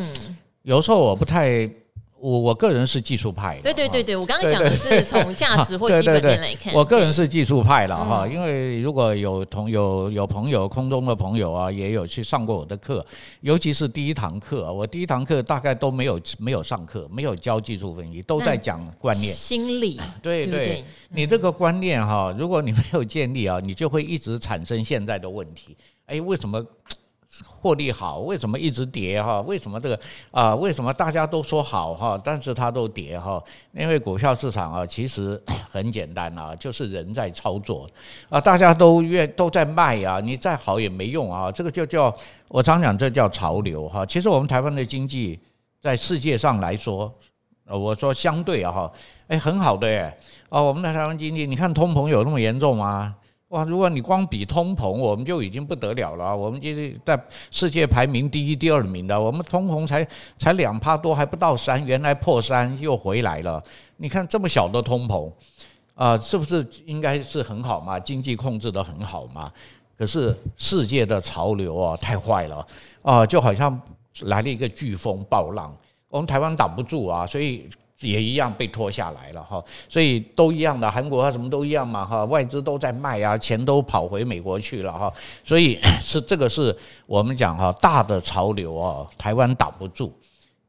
[0.63, 1.69] 有时候我不太。
[2.21, 6.73] 我我个人是技术派的，对对对对，我刚刚讲的是从价值或 基本面来看。
[6.73, 13.05] 我个人是技术派了哈，因为如果有同有有朋友空中的朋友啊，也有去上过我的课，
[13.41, 19.99] 尤其是第一堂课，我第一堂课大概都没有没有上课，没有教技术分析，都在讲观念、心理。
[20.21, 25.75] 对对，你这个观念哈，如果你没有建立啊，你就会一直产生现在的问题。
[26.05, 26.63] 哎，为什么？
[27.45, 29.41] 获利好，为什么一直跌哈？
[29.41, 29.99] 为什么这个
[30.31, 30.55] 啊？
[30.55, 32.19] 为什么大家都说好哈？
[32.23, 33.41] 但是它都跌哈？
[33.73, 37.89] 因为股票市场啊，其实 很简单啊，就是人在操作
[38.29, 41.51] 啊，大家都愿都在卖啊，你再好也没用啊。
[41.51, 42.15] 这个就叫
[42.47, 44.05] 我常讲，这叫潮流哈。
[44.05, 45.39] 其实我们台湾的经济
[45.81, 47.13] 在世界上来说，
[47.65, 48.91] 呃，我说相对啊哈，
[49.27, 50.17] 哎，很好的哎，
[50.49, 53.15] 哦，我们的台湾经济，你看通膨有那么严重吗？
[53.49, 53.63] 哇！
[53.63, 56.35] 如果你光比通膨，我们就已经不得了了。
[56.35, 60.07] 我们就是在世界排名第一、第二名的，我们通膨才
[60.37, 63.63] 才两趴多，还不到三，原来破三又回来了。
[63.97, 65.31] 你看这么小的通膨
[65.95, 67.99] 啊，是不是应该是很好嘛？
[67.99, 69.51] 经济控制得很好嘛？
[69.97, 72.67] 可是世界的潮流啊，太坏了
[73.01, 73.81] 啊，就好像
[74.21, 75.75] 来了一个飓风暴浪，
[76.07, 77.67] 我们台湾挡不住啊，所以。
[77.99, 90.13] 也一样被拖下来了哈，所以都一样的，韩国啊什么都一样嘛哈，外资都在卖啊，钱都跑回美国去了哈，所以 是这个是我们讲哈大的潮流啊，台湾挡不住。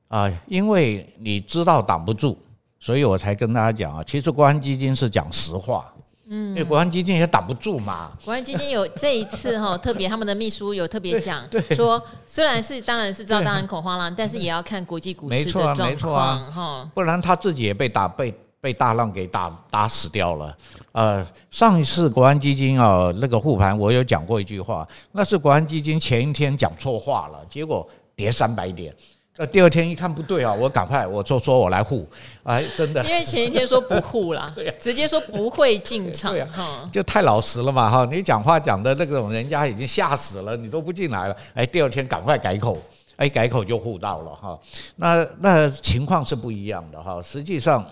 [0.08, 2.36] 啊，因为你知道挡不住，
[2.80, 5.94] 所以我才跟大家讲啊，其实国安基金是讲实话。
[6.32, 8.12] 嗯，因为国安基金也挡不住嘛。
[8.24, 11.42] 国安基金有这一次哈，特别他们的秘书有特别讲
[11.74, 20.56] 说，虽然是当然是知道当然恐慌了，但是也要看国际股市的状况哈，不然他自己也被打被被大浪给打打死掉了。
[20.92, 28.94] 呃，上一次国安基金啊那个护盘，我有讲过一句话，那是国安基金前一天讲错话了，结果跌三百点。
[29.40, 32.06] 那第二天一看不对啊，我赶快我就说我来护，
[32.42, 42.76] 哎，真的，因为前一天说不护啦， 直接说不会进场哈，就太老实了嘛哈，你讲话讲的那种人家已经吓死了，你都不进来了，哎，第二天赶快改口，
[43.16, 44.60] 哎，改口就护到了哈，
[44.96, 47.82] 那那情况是不一样的哈，实际上，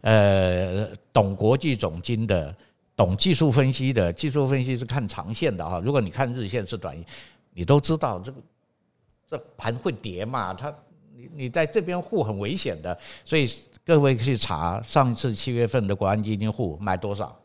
[0.00, 2.54] 呃，懂国际总经的，
[2.96, 6.96] 懂技术分析的，技术分析是看长线的哈，如果你看日线是短，
[7.52, 8.38] 你都知道这个。
[9.28, 10.54] 这盘会跌嘛？
[10.54, 10.74] 它
[11.14, 13.48] 你你在这边护很危险的，所以
[13.84, 17.38] 各位去查上次七月份的国安基金护买多少？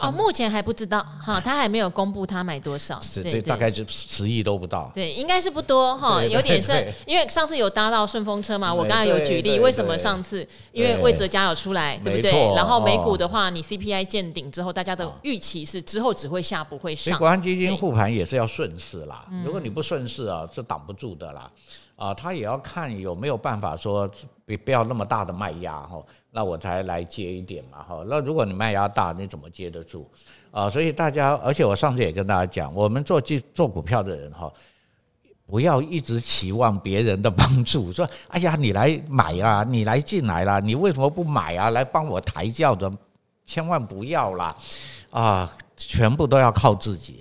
[0.00, 4.90] 哦，目前还不知道哈，他还没有公布他买多少，这这大概就十亿都不到。
[4.94, 6.72] 对，应该是不多哈，有点是，
[7.06, 12.32] 因为上次有搭到顺风车嘛，我刚刚有举例，为什么上次因为魏哲家有出来，对不对？
[12.54, 17.18] 然后美股的话，你 CPI 见顶之后，大家的预期是之后只会下不会上。
[17.18, 21.50] 国安基金护盘也是要顺势啦，如果你不顺势啊，是挡不住的啦。
[21.96, 24.08] 啊，他也要看有没有办法说，
[24.44, 28.04] 别不要那么大的卖压哈，那我才来接一点嘛哈。
[28.06, 30.06] 那如果你卖压大，你怎么接得住
[30.50, 30.68] 啊？
[30.68, 33.18] 所以大家，而且我上次也跟大家讲，我们做
[33.54, 34.52] 做股票的人哈，
[35.46, 41.70] 不要一直期望别人的 帮助，说哎呀，你来买啊，你来进来啦，你为什么不买啊？
[41.70, 42.92] 来帮我抬轿的，
[43.46, 44.54] 千万不要啦，
[45.08, 47.20] 啊，全部都要靠自己。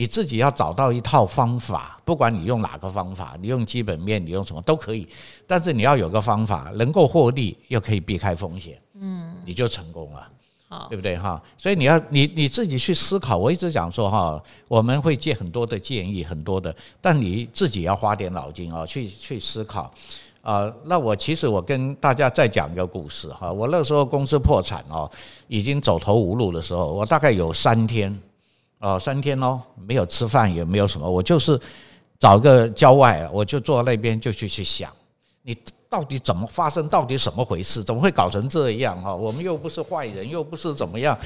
[0.00, 5.06] 你自己要找到一套方法，不管你用哪个方法，你用基本面，你用什么都可以，
[5.46, 10.26] 但是你要有个方法能够获利，又可以避开风险，嗯，你就成功了，
[10.70, 11.38] 好，对不对哈？
[11.58, 13.36] 所以你要你你自己去思考。
[13.36, 19.92] 我一直讲说哈，我们会借很多的建议，很多的，但你自己要花点脑筋啊，去去思考
[20.40, 20.72] 啊。
[20.86, 25.10] 那我其实我跟大家再讲一个故事哈，我那时候公司破产哦，
[25.46, 28.18] 已经走投无路的时候，我大概有三天。
[28.80, 31.60] 哦，三天哦，没有吃饭，也没有什么，我就是
[32.18, 34.90] 找个郊外，我就坐那边就去去想，
[35.42, 35.56] 你
[35.88, 39.14] 到底怎么发生，到底什么回事，怎么会搞成这样啊？
[39.14, 41.18] 我们又不是坏人，又不是怎么样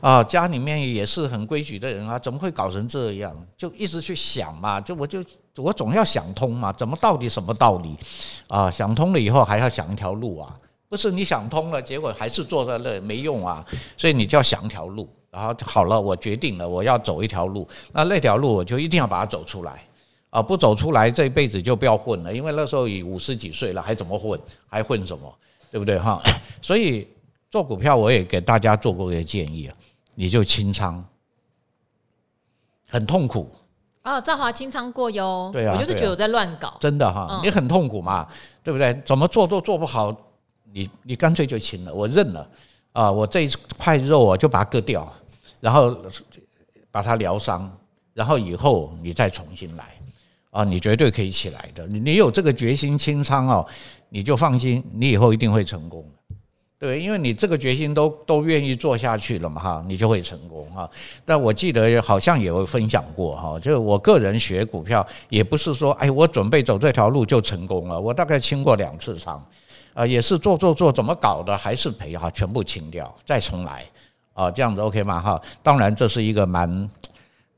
[0.00, 0.24] 啊？
[0.24, 3.36] 家里面也是很规矩的人啊，怎么会搞成这样？
[3.56, 5.22] 就一直去想嘛，就我就
[5.56, 7.96] 我总要想通嘛，怎么到底什么道理
[8.48, 8.70] 啊？
[8.70, 10.56] 想通了以后还要想一条路啊，
[10.88, 13.62] 不是你想通了，结果还是坐在那没用啊，
[13.96, 15.06] 所以你就要想条路。
[15.32, 17.66] 然后好了，我决定了，我要走一条路。
[17.90, 19.82] 那那条路我就一定要把它走出来
[20.28, 20.42] 啊！
[20.42, 22.30] 不走出来，这一辈子就不要混了。
[22.30, 24.38] 因为那时候已五十几岁了，还怎么混？
[24.68, 25.34] 还混什么？
[25.70, 26.20] 对不对哈？
[26.60, 27.08] 所以
[27.50, 29.74] 做股票，我也给大家做过一个建议啊，
[30.14, 31.02] 你就清仓，
[32.90, 33.50] 很痛苦
[34.02, 34.20] 哦。
[34.20, 38.28] 赵华清仓过哟，对啊，我就是觉得我在乱搞，真的哈，你很痛苦嘛，
[38.62, 38.92] 对不对？
[39.02, 40.14] 怎么做都做不好，
[40.70, 42.46] 你你干脆就清了，我认了。
[42.92, 45.10] 啊，我这一块肉啊就把它割掉，
[45.62, 45.96] 然后
[46.90, 47.70] 把它疗伤，
[48.12, 49.84] 然后以后你再重新来
[50.50, 51.86] 啊，你绝对可以起来的。
[51.86, 53.64] 你你有这个决心清仓哦，
[54.08, 56.36] 你就放心，你以后一定会成功的。
[56.80, 60.90] 对，因为你这个决心都都愿意做下去了嘛，哈，你就会成功哈。
[61.24, 68.00] 但我记得好像也有分享过哈，就我个人学股票也不是说，哎，我准备走这条路就成功了。
[68.00, 69.40] 我大概清过两次仓，
[69.94, 73.86] 啊，也是做做做，怎么搞的还是赔哈，全部清掉，再重来，
[74.34, 75.20] 啊，这样子 OK 吗？
[75.20, 76.90] 哈，当然这是一个蛮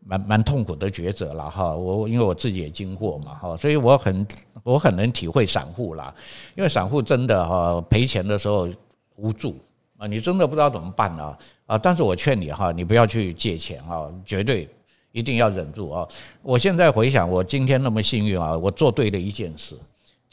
[0.05, 1.75] 蛮蛮痛苦的抉择了哈。
[1.75, 4.27] 我因为我自己也经过嘛哈，所以我很
[4.63, 6.15] 我很能体会散户啦，
[6.55, 8.69] 因为散户真的哈赔钱的时候。
[9.17, 9.55] 无助
[9.97, 10.09] 啊！
[10.09, 11.39] 你真的不知道怎么办啊！
[11.67, 11.79] 啊！
[11.79, 14.69] 但是我劝你哈，你不要去借钱啊，绝对
[15.13, 16.09] 一定要忍住啊！
[16.43, 19.79] 我现在回想，我今天那么幸运啊，我做对了一件事，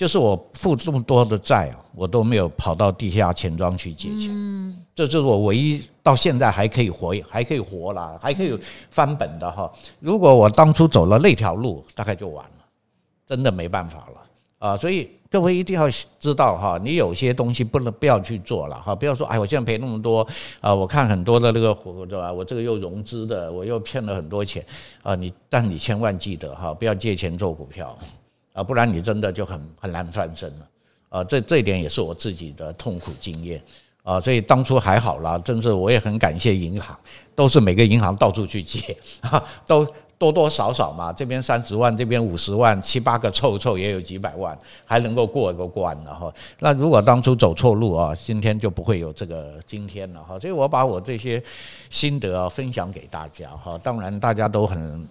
[0.02, 4.30] 就是我负这么多的债啊，我都没有跑到地下钱庄去借钱。
[4.32, 8.60] 嗯，这就是我唯一到现在还可以活，还可以活啦，还可以
[8.90, 9.72] 翻本的哈。
[10.00, 12.66] 如果我当初走了那条路，大概就完了，
[13.28, 14.22] 真的没办法了
[14.58, 14.76] 啊！
[14.76, 15.08] 所以。
[15.32, 20.28] 各位一定要知道哈，你有些东西不能不要去做了哈，不要说哎，我现在赔那么多
[20.60, 22.34] 啊，我看很多的那个活对吧？
[22.34, 24.62] 我这个又融资的，我又骗了很多钱
[25.02, 27.98] 啊，你但你千万记得哈，不要借钱做股票
[28.64, 30.68] 不然你真的就很很难翻身了
[31.10, 31.24] 啊。
[31.24, 33.62] 这这一点也是我自己的痛苦经验
[34.04, 36.98] 啊，所以当初还好啦，真是我也很感谢银行，
[37.36, 39.88] 都是每个银行到处去借 啊，都。
[40.22, 46.32] 多多少少嘛，这边三十万，这边五十万，七八个凑凑也有几百万，还能够过一个关了哈。
[46.60, 50.40] 那如果当初走错路啊，今天就不会有这个今天了哈。
[50.40, 51.44] 所以我把我这些
[51.90, 53.76] 心得啊分享给大家哈。
[53.82, 55.08] 当然大家都很，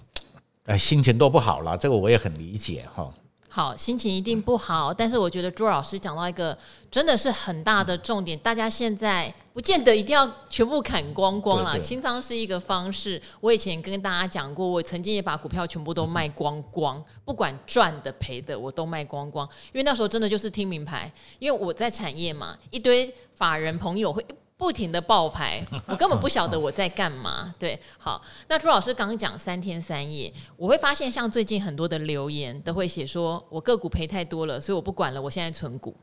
[0.66, 3.12] 哎，心情都不好了，这个我也很理解哈。
[3.52, 6.56] 好，心情一定不好，但是我觉得朱老师讲到一个
[6.88, 13.20] 真的是很大的重点，大家现在不见得一定要全部砍光光啦，清仓是一个方式。
[13.40, 24.24] 我以前跟大家讲过，我曾经也把股票全部都卖光光，不管赚的赔的，我都卖光光，因为那时候真的就是听名牌，因为我在产业嘛，一堆法人朋友会。
[24.60, 27.52] 不停的爆牌， 我根本不晓得我在干嘛。
[27.58, 35.96] 对，好，那朱老师刚刚讲三天三夜，我会发现像最近很多的留言都会写说，我个股赔太多了，所以我不管了，我现在存股。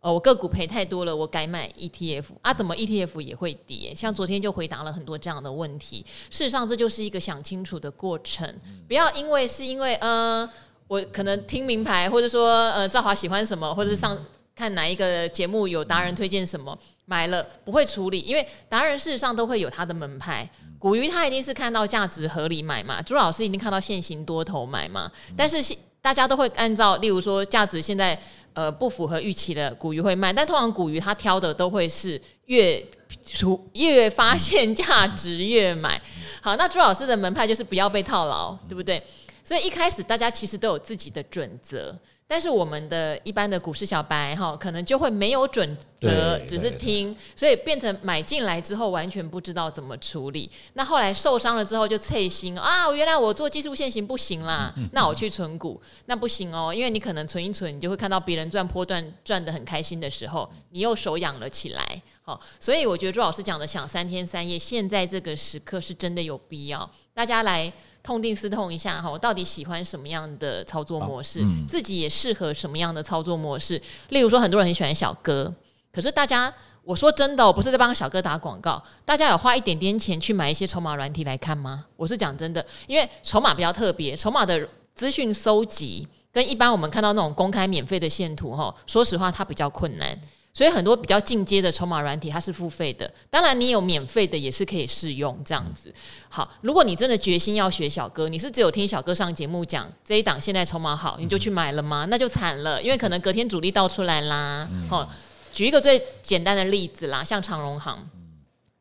[0.00, 2.54] 哦，我个股赔太多了，我改买 ETF 啊？
[2.54, 3.92] 怎么 ETF 也会跌？
[3.96, 6.06] 像昨天就回答了很多这样的问题。
[6.30, 8.48] 事实上，这就是一个想清楚的过程，
[8.86, 10.48] 不要因为是因为呃，
[10.86, 14.16] 我可能听名牌，或者说呃，赵华喜欢什么，或者上
[14.54, 16.78] 看哪一个节目有达人推荐什么。
[17.06, 20.48] 买了不会处理，因为达人事实上都会有他的门派。
[20.78, 25.12] 古鱼他一定是看到价值合理买嘛，朱老师一定看到现行多头买嘛。
[25.36, 25.62] 但是
[26.00, 28.18] 大家都会按照，例如说价值现在
[28.54, 32.82] 呃不符合预期的古鱼会卖，但通常古鱼他挑的都会是越
[33.26, 36.00] 出越发现价值越买。
[36.40, 39.02] 好，那朱老师的门派就是不要被套牢，对不对？
[39.44, 41.94] 所以一开始大家其实都有自己的准则。
[42.26, 50.50] 但是我们的一般的股市小白哈，可能就会没有准则，只是听，所以变成买进来之后完全不知道怎么处理。
[50.72, 62.02] 那后来受伤了之后就脆心啊，原来我做技术线型不行啦，那我去存股，那不行哦，因为你可能存一存，你就会看到别人赚波段赚的很开心的时候，你又手痒了起来。
[62.22, 67.70] 好，所以我觉得朱老师讲的想三天三夜，现在这个时刻是真的有必要，大家来。
[68.04, 71.40] 痛定思痛一下哈，我到底喜欢什么样的操作模式？
[71.42, 73.80] 嗯、自己也适合什么样的操作模式？
[74.10, 75.50] 例如说，很多人很喜欢小哥，
[75.90, 76.52] 可是大家，
[76.84, 78.80] 我说真的，我不是在帮小哥打广告。
[79.06, 81.86] 大家有花一点点钱去买一些筹码软体来看吗？
[81.96, 90.20] 我是讲真的，因为筹码比较特别，筹码的资讯搜集跟一般我们看到那种公开免费的线图哈，说实话它比较困难。
[90.54, 93.12] 所以很多比较进阶的筹码软体，它是付费的。
[93.28, 95.92] 当然，你有免费的也是可以试用这样子。
[96.28, 102.06] 好，如果你真的决心要学小哥，你是只有听小哥上节目讲这一档现在筹码好，你就去买了吗？
[102.08, 104.68] 那就惨了，因为可能隔天主力倒出来啦。
[104.88, 105.10] 好，
[105.52, 108.08] 举一个最简单的例子啦，像长荣航，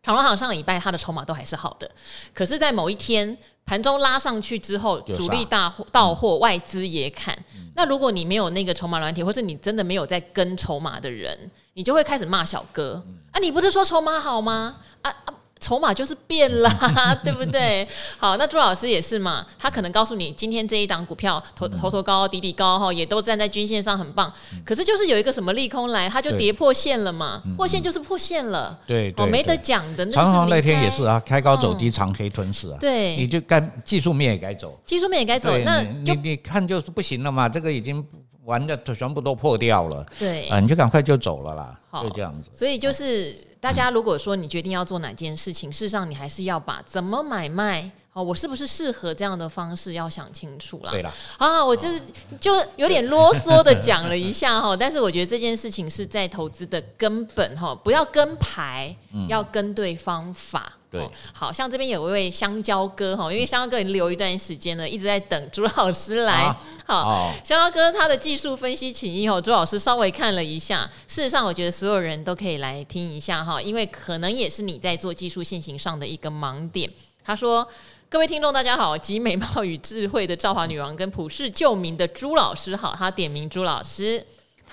[0.04, 1.89] 长隆行上礼拜它的筹码都还是好的，
[2.34, 3.36] 可是，在某一天。
[3.66, 7.34] 盘中拉上去之后，主力大到货，外资也砍。
[7.76, 13.39] 那如果你没有那个筹码软体，或者你真的没有在跟筹码的人，你就会开始骂小哥啊！
[13.39, 14.76] 你不是说筹码好吗？
[15.02, 15.33] 啊啊！
[15.63, 16.69] 筹码就是变了，
[17.23, 17.88] 对不对？
[18.17, 24.32] 好，那朱老师也是嘛，他可能告诉你，今天这一档股票头头头高底底高哈，也都站在均线上很棒。
[24.65, 28.78] 可是就是有一个什么利空来，它就跌破线了嘛，破线就是破线了。
[28.86, 30.05] 对，哦，没得讲的。
[30.07, 32.78] 长虹那天也是啊，开高走低，长黑吞噬啊。
[32.80, 35.57] 对，你就该技术面也该走，技术面也该走。
[35.59, 38.05] 那你你看就是不行了嘛，这个已经
[38.46, 42.50] 完的全部都破掉了，对，啊，你就赶快就走了啦，好就这样子。
[42.54, 47.89] 所以就是大家如果说你决定要做哪件事情，事实上你还是要把怎么买卖。
[48.16, 49.94] 哦，我是不是适合这样的方式？
[49.94, 50.91] 要想清楚啦。
[50.91, 52.00] 对了，啊，我就是
[52.39, 58.96] 就有点啰嗦的讲了一下哈， 但是我觉得这件事情是在投资的根本哈，不要跟牌，
[59.28, 60.72] 要跟对方法。
[60.94, 66.56] 对，好像这边有一位香蕉哥哈，因为香蕉哥已经留一段时间了，一直在等朱老师来。
[66.86, 76.89] 好，香蕉哥他的技术分析请以后朱老师稍微看了一下，事实上我觉得所有人都可以来听一下哈，因为可能也是你在做技术线型上的一个盲点。
[77.26, 77.68] 他说。
[78.10, 78.96] 各位听众，大家好！
[78.96, 84.24] 集美貌与智慧的赵华女王跟普世救民的朱老师好，他点名朱老师，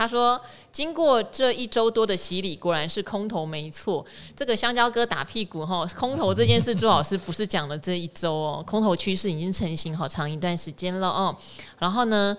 [0.01, 0.40] 他说：
[0.72, 4.03] 经过这一周多的洗礼，果然是空头没错。
[4.34, 11.36] 这个香蕉哥打屁股哈，空头这件事，朱老师不是讲了这一周哦， 空头趋势已经成型好长一段时间了哦。
[11.78, 12.34] 然后呢，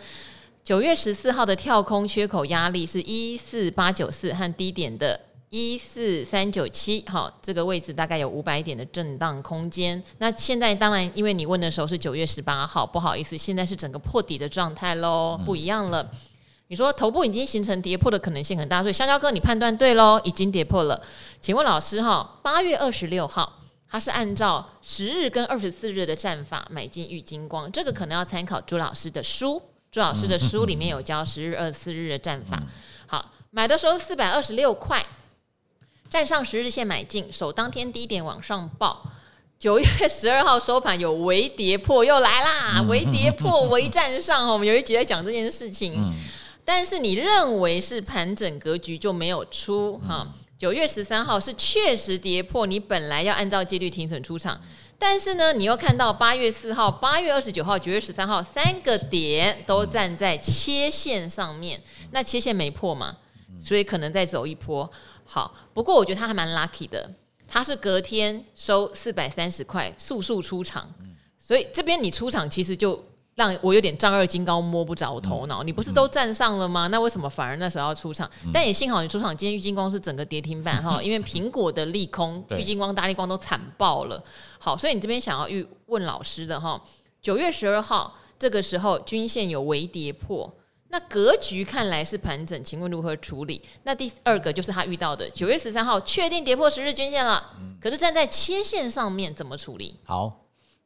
[0.64, 5.20] 九月十四号的跳空缺口压力是一四八九四和低点的。
[5.52, 10.02] 一四三九七，好，这个位置大概有五百点的震荡空间。
[10.18, 16.10] 那现在当然，因为你问的时候是九月十八号，不好意思，现在是整个破底的状态喽，不一样了。
[16.72, 20.98] 你说头部已经形成跌破的可能性很大，所以香蕉哥你判断对喽，已经跌破了。
[21.42, 23.60] 请问老师哈，八月二十六号，
[23.90, 29.62] 它是按照十日跟二十四日的战法买进玉金光，这个可能要参考朱老师的书，
[29.92, 32.64] 朱老师的书里面有教十日、二十四日的战法。
[33.06, 35.06] 好，买的时候四百二十六块。
[36.10, 39.12] 站上十日线买进，守当天低点往上报。
[39.60, 42.82] 九月十二号收盘有微跌破，又来啦！
[42.88, 44.48] 微跌破， 微站上。
[44.48, 46.14] 我们有一集在讲这件事情。
[46.64, 50.28] 但是你认为是盘整格局就没有出哈？
[50.58, 54.62] 九月十三号是确实跌破，你本来要按照纪律停损出场，
[55.00, 61.82] 但是呢，你又看到八月四号、八月二十九号、九月十三号三个点都站在切线上面，
[62.12, 63.18] 那切线没破嘛？
[63.60, 64.88] 所以可能再走一波。
[65.26, 67.12] 好，不过我觉得他还蛮 lucky 的，
[67.48, 70.88] 他是隔天收四百三十块，速速出场，
[71.40, 73.04] 所以这边你出场其实就
[73.42, 75.64] 让我有点丈二金刚摸不着头脑。
[75.64, 76.86] 你不是都站上了吗？
[76.88, 78.30] 那为什么反而那时候要出场？
[78.54, 84.24] 但也幸好你出场，今天郁金光是整个跌停板哈， 因为苹果的利空，郁金光、大力光都惨爆了。
[84.60, 86.80] 好，所以你这边想要预问老师的哈，
[87.20, 90.48] 九月十二号这个时候均线有微跌破。
[90.90, 93.60] 那格局看来是盘整，请问如何处理？
[93.82, 97.44] 那第二个就是他遇到的九月十三号确定跌破十日均线了，
[97.82, 99.96] 可是站在切线上面怎么处理？
[100.04, 100.32] 好，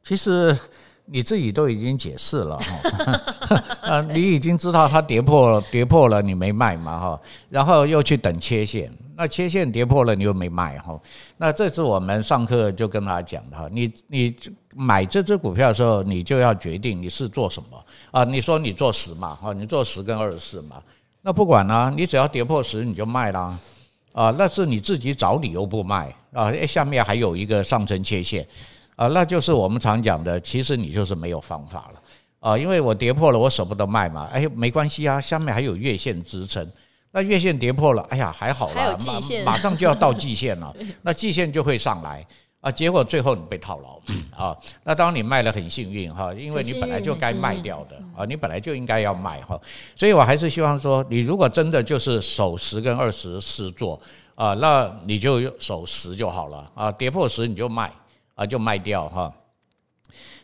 [0.01, 0.57] 其实。
[1.05, 3.21] 你自己都已经解释了哈，
[3.81, 10.99] 呃， 你已经知道它跌破了，跌破了你没卖嘛哈，然后又去等切线，那切线跌破了你又没卖哈，
[11.37, 14.35] 那这次我们上课就跟他讲的哈，你你
[14.75, 17.85] 买这只股票的时候，你就要决定你是做什么。
[18.11, 18.23] 啊？
[18.23, 20.81] 你说你做十嘛哈，你做十跟二十四嘛，
[21.21, 23.57] 那不管啦，你只要跌破十你就卖啦，
[24.11, 26.13] 啊，那是你自己找理由不卖。
[26.33, 28.45] 啊，下面还有一个上升切线。
[28.95, 32.01] 啊，那就是我们常讲的，其实你就是没有方法了。
[32.39, 36.63] 啊，因为我跌破了，我舍不得卖嘛，哎，没关系啊，下面还有月线支撑，
[37.09, 38.95] 那月线跌破了，哎呀，还好啦，
[39.43, 40.71] 马马上就要到季 线了，
[41.01, 42.23] 那季线就会上来
[42.61, 49.59] 啊，结果最后你被套牢啊，那当然你卖了很幸运哈，因为你本来就该卖掉的啊，你本来就应该要卖哈，
[49.95, 53.99] 所以我还是希望说，你如果真的就是守十跟二十四做
[54.35, 57.91] 啊，那你就守十就好了啊，跌破十你就卖。
[58.35, 59.33] 啊，就卖掉哈。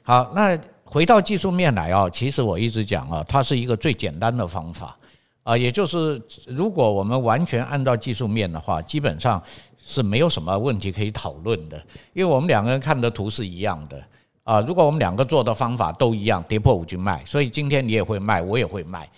[0.02, 4.98] 好，那回到技术面来啊，其实我一直讲啊，它是一个最简单的方法
[5.44, 9.42] 啊，也就是如果我们完全按照技术面的话，基本上
[9.78, 11.78] 是没有什么问题可以讨论的，
[12.14, 14.04] 因为我们两个人看的图是一样的
[14.44, 14.60] 啊。
[14.62, 19.10] 如果我们两个做的方法都一样，跌破五就卖，所以今天你也会卖，我也会卖。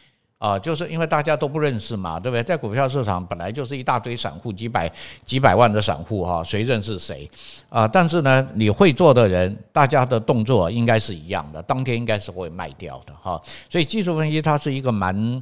[0.44, 2.44] 啊，就是因为大家都不认识嘛，对不对？
[2.44, 4.92] 在股票市场本来就是一大堆散户，几百
[5.24, 7.30] 几百万的散户哈，谁认识谁
[7.70, 7.88] 啊？
[7.88, 13.42] 但是呢，你会做的人，大家的动作应该是一样的，当天应该是会卖掉的哈。
[13.70, 15.42] 所以技术分析它是一个蛮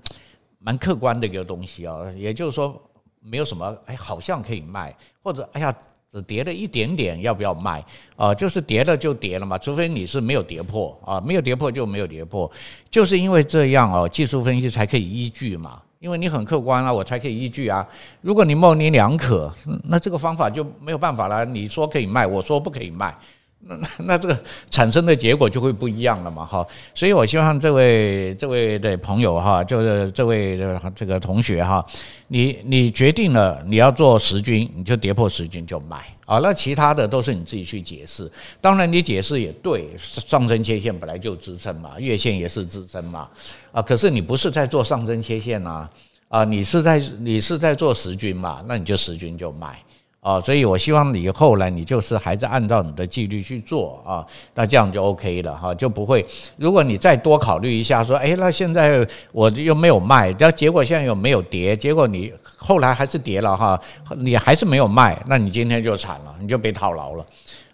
[0.60, 2.80] 蛮客观的一个东西啊，也就是说
[3.22, 5.76] 没有什么哎，好像可以卖，或者哎呀。
[6.12, 7.82] 只跌了一点点，要不要卖
[8.18, 8.34] 啊？
[8.34, 12.52] 就是跌了就跌了嘛，除非你是没有跌破啊，没有跌破就没有跌破，
[12.90, 17.88] 就是因为这样哦，技术分析才可以依据嘛，因为你很客观啊，我才可以依据啊。
[18.20, 19.50] 如果你模棱两可，
[19.86, 21.46] 那这个方法就没有办法了。
[21.46, 23.16] 你说可以卖，我说不可以卖，
[23.64, 24.38] 那那那这个
[24.70, 31.86] 产生的结果就会不一样了嘛，哈，所以我希望这位这位的朋友哈，就是这位的这个同学哈，
[32.28, 38.30] 你你决定了你要做十均，你就跌破十均就买啊，那其他的都是你自己去解释。
[38.60, 43.30] 当然你解释也对，上升切线本来就支撑嘛，月线也是支撑嘛，
[43.72, 45.88] 啊，可是你不是在做上升切线呐，
[46.30, 49.78] 啊，你是在你是在做十均嘛，那你就十均就买。
[50.22, 56.24] 啊，所以我希望你后来你就是还是按照你的纪律去做啊，那这样就 OK 了哈，就不会。
[56.58, 63.82] 如果你再多考虑一下，说，哎，那现在我又没有卖，但结果现在又没有跌，结果你后来还是跌了哈，
[64.16, 67.26] 你还是没有卖，那你今天就惨了，你就被套牢了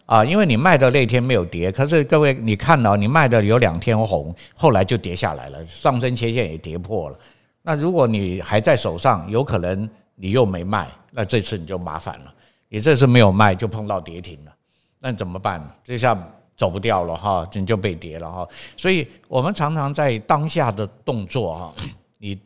[0.05, 7.19] 啊，因为你卖的那天没有跌，可是各位你看到你卖的有两天红，后来就跌下来了，上升切线也跌破了。
[7.61, 12.33] 那如果你还在手上，有可能你又没卖，那这次你就麻烦了。
[12.69, 14.53] 你这次没有卖，就碰到跌停了，
[14.99, 15.65] 那怎么办？
[15.83, 16.17] 这下
[16.57, 18.47] 走不掉了哈，你就被跌了哈。
[18.75, 21.73] 所以我们常常在当下的动作哈，
[22.19, 22.37] 你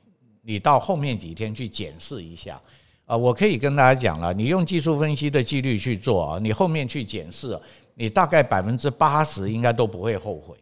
[0.44, 2.62] 你到后面几天去检视一下
[3.06, 3.18] 啊。
[3.18, 7.60] 我可以跟大家讲了，你用技术分析的纪律去做啊，你后面去检视，
[7.96, 10.56] 你大概百分之八十应该都不会后悔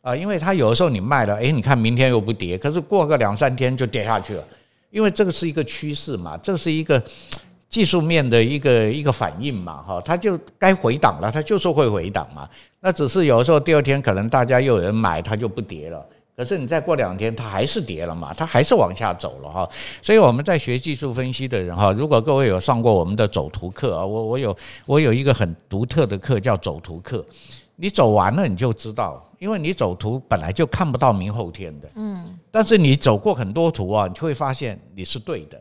[0.00, 4.44] 啊，因为它有的时候你卖了，诶，你看明天又不跌，可是过个两三天就跌下去了，
[4.90, 7.02] 因为这个是一个趋势嘛，这是一个。
[7.68, 12.48] 技术面的一个一个反应嘛，哈，它就该回档了，它就是会回档嘛。
[12.80, 16.04] 那只是有时候第二天可能大家又有人买，它就不跌了。
[16.34, 19.68] 可是你再过两天，它还是跌了嘛，它还是往下走了哈。
[20.00, 24.56] 所以我们在学技术分析的人哈，如果各位有上过我们的走图课啊，我我有
[24.86, 27.24] 我有一个很独特的课叫走图课。
[27.74, 35.60] 你走完了你就知道，因为你走图本来就看不到明后天的，嗯，但是你走过很多图啊，你就会发现你是对的。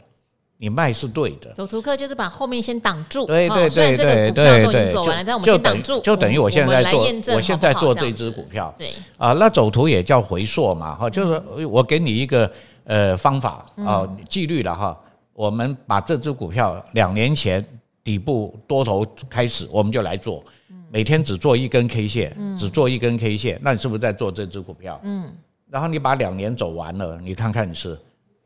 [0.59, 3.27] 你卖是对的，走图客就是把后面先挡住。
[3.27, 8.73] 对对对对对对，就就等住就等于我现在在做，我现在做这支股票。
[8.75, 12.51] 对啊，那走图也叫回溯嘛，哈，就是我给你一个
[12.85, 14.99] 呃方法啊，纪律了哈。
[15.33, 17.63] 我们把这支股票两年前
[18.03, 20.43] 底部多头开始，我们就来做，
[20.89, 24.99] 每天只做一根 K 线，只做一根 K 线，那你是不是在做这支股票？
[25.03, 25.31] 嗯，
[25.69, 27.95] 然后你把两年走完了，你看看你是。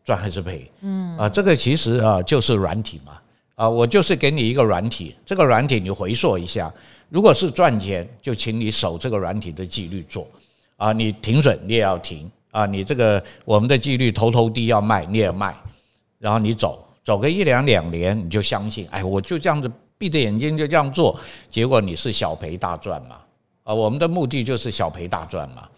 [0.04, 0.70] 赚还是赔？
[0.82, 3.14] 嗯啊，这个其实啊就是软体嘛。
[3.56, 6.74] 啊，我就是给你一个软体，这个软体你回溯一下，
[7.10, 10.28] 如果是赚钱，就请你守这个软体的纪律做。
[10.78, 12.30] 啊，你停损你也要停。
[12.50, 15.56] 啊，你这个我们的纪律头头低要卖你也卖，
[16.20, 21.18] 然后你走走个一两两年你就相信，哎，我就这样子闭着眼睛就这样做，
[21.50, 23.18] 结果你是小赔大赚嘛。
[23.64, 25.70] 啊，我们的目的就是小赔大赚嘛。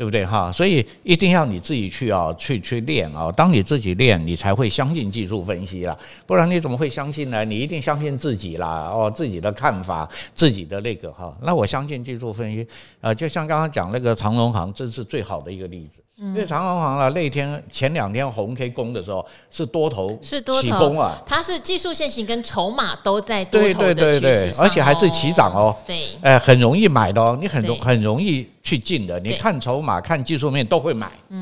[0.00, 0.50] 对不对哈？
[0.50, 3.30] 所以一定要你自己去啊，去去练啊。
[3.30, 5.94] 当你自己练，你才会相信技术分析啦。
[6.26, 7.44] 不然你怎么会相信呢？
[7.44, 11.36] 你一定相信自己啦，哦，自己的看法，自己的那个哈。
[11.42, 12.66] 那我相信技术分析
[13.02, 16.02] 啊，就像刚刚讲那个长隆行，真是最好的一个例子。
[16.20, 25.74] 因为长荣航啊，那天前两天红 K 攻的时候是多头是多起攻啊，它是技术线型跟筹码都在对对对对，而且还是齐涨哦。
[25.86, 29.18] 对，哎，很容易买的哦，你很容很容易去进的。
[29.20, 31.10] 你看筹码、看技术面都会买。
[31.30, 31.40] 嗯。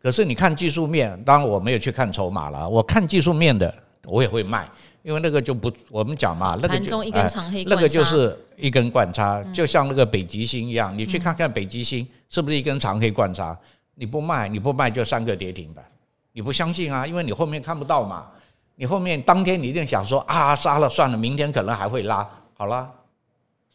[0.00, 2.68] 可是你看技术面，当然我没有去看筹码了。
[2.68, 3.74] 我看技术面的，
[4.06, 4.66] 我也会卖，
[5.02, 13.58] 因为那个就不我们讲嘛，那个就一根长黑，那个就是一根贯差，就像那个北极星一样，你去看看北极星是不是一根长黑贯差？
[14.00, 15.84] 你不卖，你不卖就三个跌停板，
[16.32, 17.06] 你不相信啊？
[17.06, 18.28] 因为你后面看不到嘛，
[18.74, 22.26] 你后面当天你一定想说啊，杀了算了，明天可能还会拉，
[22.56, 22.90] 好了。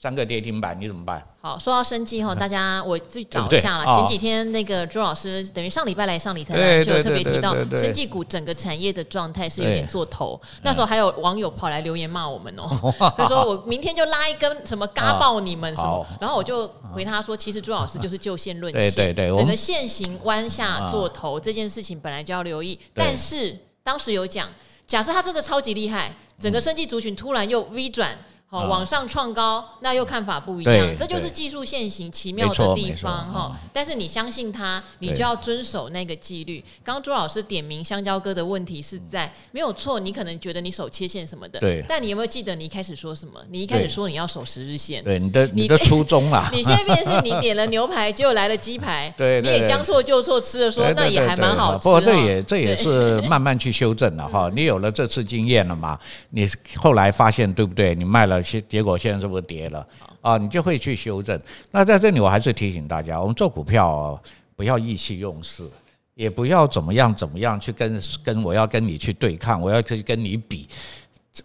[0.05, 1.19] 三个跌停板，你怎么办？
[1.41, 3.85] 好，说到生技哈，大家我自己找一下了。
[3.85, 10.39] 前几天那个朱老师等于上礼拜来上理财班，就有特别提到生技股整个产业的状态是有点做头。
[10.61, 24.47] 那时候还有网友跑来留言骂我们哦， 他说我明天就拉一根什么嘎爆你们什么，然后我就回他说，其实朱老师就是就线论线，整个线型弯下做头这件事情本来就要留意，但是当时有讲，
[24.85, 28.15] 假设他真的超级厉害，整个生技族群突然又 V 转。
[28.47, 33.51] 好，往上创高，那又看法不一样，这就是技术线型奇妙的地方哈。
[33.73, 36.63] 但是你相信它，你就要遵守那个纪律。
[36.83, 41.83] 刚刚朱老师点名香蕉哥的问题是在没有错，你可能觉得你手切线什么的，对。
[41.89, 43.41] 但你有没有记得你一开始说什么？
[43.49, 46.47] 你一开始说你要守十日线，对你的你的初衷啊。
[46.53, 51.83] 你现在变成是你点了牛排，结果来了鸡排， 对，你也将错就错，吃了说那也还蛮好吃。
[51.83, 54.51] 不过这也这也是慢慢去修正的哈。
[54.53, 55.99] 你有了这次经验了嘛？
[56.29, 57.95] 你后来发现对不对？
[57.95, 58.35] 你卖了。
[58.69, 59.85] 结果现在是不是跌了
[60.21, 60.37] 啊？
[60.37, 61.39] 你就会去修正。
[61.71, 64.21] 那在这里我还是提醒大家，我们做股票
[64.55, 65.67] 不要意气用事，
[66.13, 70.67] 也不要怎么样怎么样去跟跟我要跟你去对抗，我要去跟你比，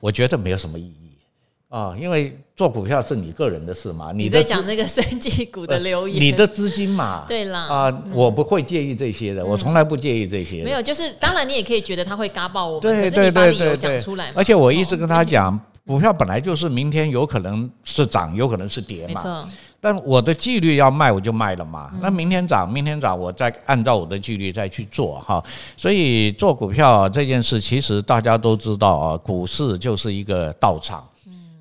[0.01, 0.95] 我觉得这没有什么意义。
[1.69, 10.65] 啊，因为做股票是你个人的事嘛，你在讲那个生技股的留言，你的资金嘛， 对啦，啊，我不会介意这些的，我从来不介意这些。
[10.65, 14.03] 没有，就是当然你也可以觉得他会嘎爆我们，对对对对对，
[14.35, 15.57] 而且我一直跟他讲，
[15.91, 19.45] 股票本来就是明天有可能是涨，有可能是跌嘛。
[19.81, 21.91] 但我的纪律要卖，我就卖了嘛。
[22.01, 25.43] 那明天涨，明天涨，我再按照我的纪律再去做哈。
[25.77, 31.05] 所以做股票这件事，其实大家都知道啊，股市就是一个道场。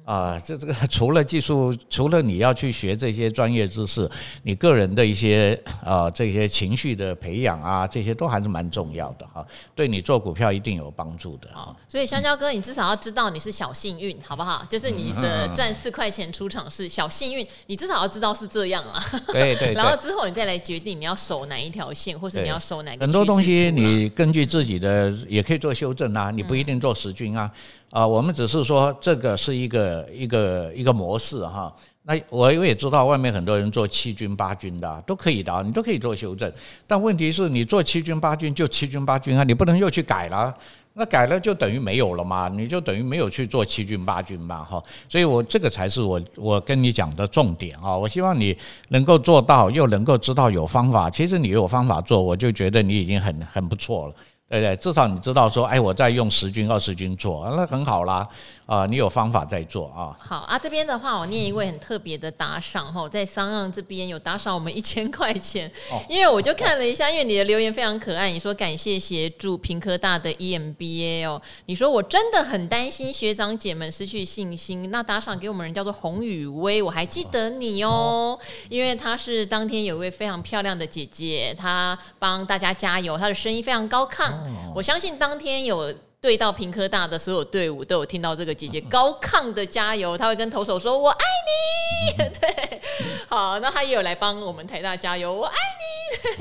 [0.09, 4.09] 啊，这这个 除了技术，除了你要去学这些专业知识，
[4.41, 5.55] 你个人的一些
[5.85, 9.45] 啊这些情绪的培养啊，这些都还是蛮重要的哈，
[9.75, 11.47] 对你做股票一定有帮助的。
[11.53, 14.65] 好，所以香蕉哥，你至少要知道你是小幸运，好不好？
[14.67, 18.99] 就是你的赚四块钱出场是小幸运，你至少要知道是这样啊。
[19.27, 19.75] 对 对。
[19.75, 23.05] 然后之后你再来决定你要守哪一条线，或是你要守哪个。
[23.05, 27.51] 很多东西你根据自己的也可以做修正啊，你不一定做十均啊。
[27.91, 31.73] 啊，我们只是说这个是一个一个一个模式哈。
[32.03, 36.51] 那我我也知道外面很多人做七军八军的都可以的，你都可以做修正。
[36.87, 40.55] 但问题是你做七军八军就七军八军啊，你不能又去改了，
[40.93, 44.81] 那改了就等于没有了嘛，你就等于没有去做七军八军嘛哈。
[45.07, 47.95] 所以我这个才是我我跟你讲的重点啊。
[47.95, 51.09] 我希望你能够做到，又能够知道有方法。
[51.09, 54.13] 其实你有方法做，我就觉得你已经很很不错了。
[54.49, 58.27] 对对，至少你知道说，哎，我在用十均、二十均做，那很好啦。
[58.65, 60.13] 啊，你有方法在做啊？
[60.19, 78.39] 好啊，这边的话，我念一位很特别的打赏哈，在商岸这边有打赏我们一千块钱，哦、因为我就看了一下，因为你的留言非常可爱，你说感谢协助平科大的 EMBA 哦，你说我真的很担心学长姐们失去信心，那打赏给我们人叫做洪雨薇，我还记得你哦，哦
[78.69, 84.38] 因为她是当天有一位非常漂亮的姐姐，她帮大家加油，她的声音非常高亢，哦、
[84.75, 85.93] 我相信当天有。
[86.21, 92.81] 对到平科大的所有队伍都有听到这个姐姐 高亢的加油，她会跟投手说“我爱你”， 对，
[93.29, 95.55] 好，那她也有来帮我们台大加油，“我爱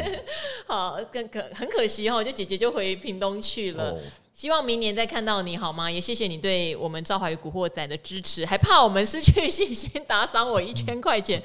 [0.03, 0.17] 你”，
[0.67, 3.97] 好，更可很可惜哈，就姐姐就回屏东去了。
[4.35, 5.91] 希望明年再看到你好吗？
[5.91, 11.41] 也谢谢你对我们赵怀宇古惑仔的支持，还怕我们失去信心，打赏我一千块钱，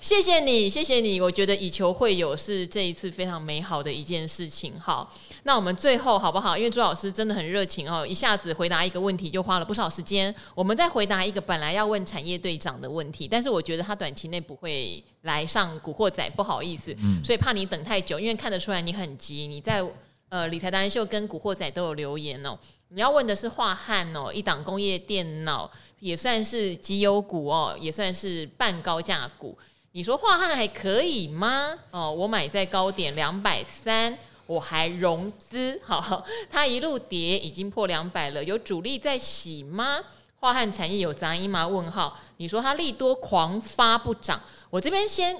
[0.00, 1.20] 谢谢你，谢谢你。
[1.20, 4.72] 我觉得以球会友是这一次非常美好的一件事情。
[4.78, 5.12] 好，
[5.48, 6.58] 那我们最后好不好？
[6.58, 10.32] 因为朱老师真的很热情哦，一下子回答一个问题就花了不少时间。
[10.54, 16.94] 我们再回答一个本来要问产业队长的问题，但是我觉得他短期内不会来上古惑仔，不好意思，
[17.24, 19.82] 所以怕你等太久，因为看得出来你很急，你在。
[20.30, 22.54] 呃，理财达人秀跟古惑仔都有留言哦。
[22.88, 25.70] 你要问的是华汉哦，一档工业电脑
[26.00, 29.56] 也算是绩优股哦，也算是半高价股。
[29.92, 31.72] 你说华汉还可以吗？
[31.90, 34.18] 哦，我买在高点两百三，
[34.48, 40.00] 我还融资，好，它一路跌已经破两百了，有主力在洗吗？
[40.40, 41.68] 化汉产业有杂音吗？
[41.68, 42.18] 问号。
[42.38, 44.40] 你说它利多狂发不涨，
[44.70, 45.36] 我这边先。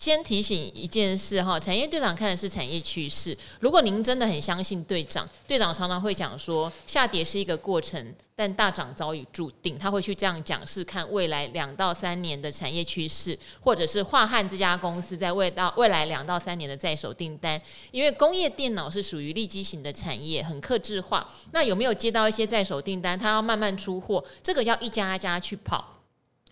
[0.00, 3.36] 先提醒一件事哈，产业队长看的是产业趋势。
[3.60, 9.78] 如果您真的很相信队长，队长常常会讲说，下跌是一个过程，但大涨早已注定。
[9.78, 17.60] 他会去这样讲，是看未来两到三年的产业趋势，或者是华汉这家公司在未到未来两到三年的在手订单。
[17.90, 21.30] 因为工业电脑是属于利基型的产业，很克制化。
[21.52, 23.18] 那有没有接到一些在手订单？
[23.18, 25.99] 他要慢慢出货，这个要一家一家去跑。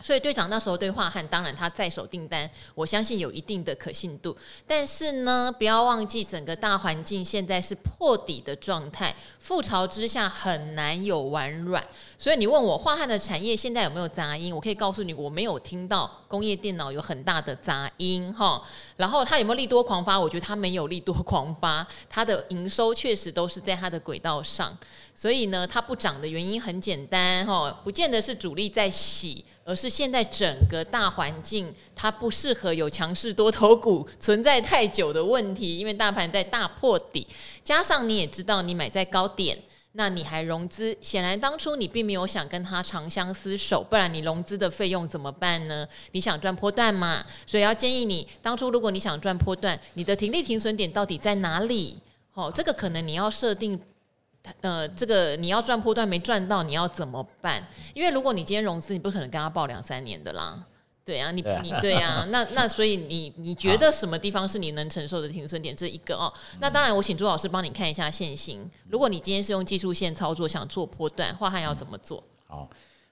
[0.01, 4.35] 所以队长那时候对樺汉，当然他在手订单，我相信有一定的可信度。
[4.65, 9.13] 但是呢，不要忘记整个大环境现在是破底的状态，
[9.45, 11.85] 覆巢之下很难有完卵。
[12.17, 14.55] 所以你问我樺汉的产业现在有没有杂音？
[14.55, 18.61] 我可以告诉你，我没有听到工业电脑有很大的杂音哈。
[18.95, 20.17] 然后它有没有利多狂发？
[20.17, 24.77] 我觉得它没有利多狂发，它的营收确实都是在它的轨道上。
[25.13, 29.43] 所以呢，它不涨的原因很简单哈，不见得是主力在洗。
[29.69, 37.27] 而是现在整个大环境，它不适合有强势多头股存在太久的问题，因为大盘在大破底，
[37.63, 39.55] 加上你也知道你买在高点，
[39.91, 45.87] 那你还融资，显然当初你并没有想跟他长相厮守，不然你融资的费用怎么办呢？
[46.13, 47.23] 你想赚波段嘛？
[47.45, 51.99] 所以要建议你，当初如果你想赚波段，你的停利停损点到底在哪里？
[52.33, 53.79] 哦，这个可能你要设定。
[54.61, 57.63] 呃，这个你要赚波段没赚到，你要怎么办？
[57.93, 60.63] 因为如果你今天融资，你不可能跟他报两三年的啦。
[61.05, 65.75] 对啊，你你对啊，那那所以你你觉得什么地方是你能承受的停损点？
[65.75, 66.31] 这一个哦。
[66.59, 68.69] 那当然，我请朱老师帮你看一下线型。
[68.87, 72.23] 如果你今天是用技术线操作，想做波段，华汉要怎么做？
[72.45, 72.69] 好，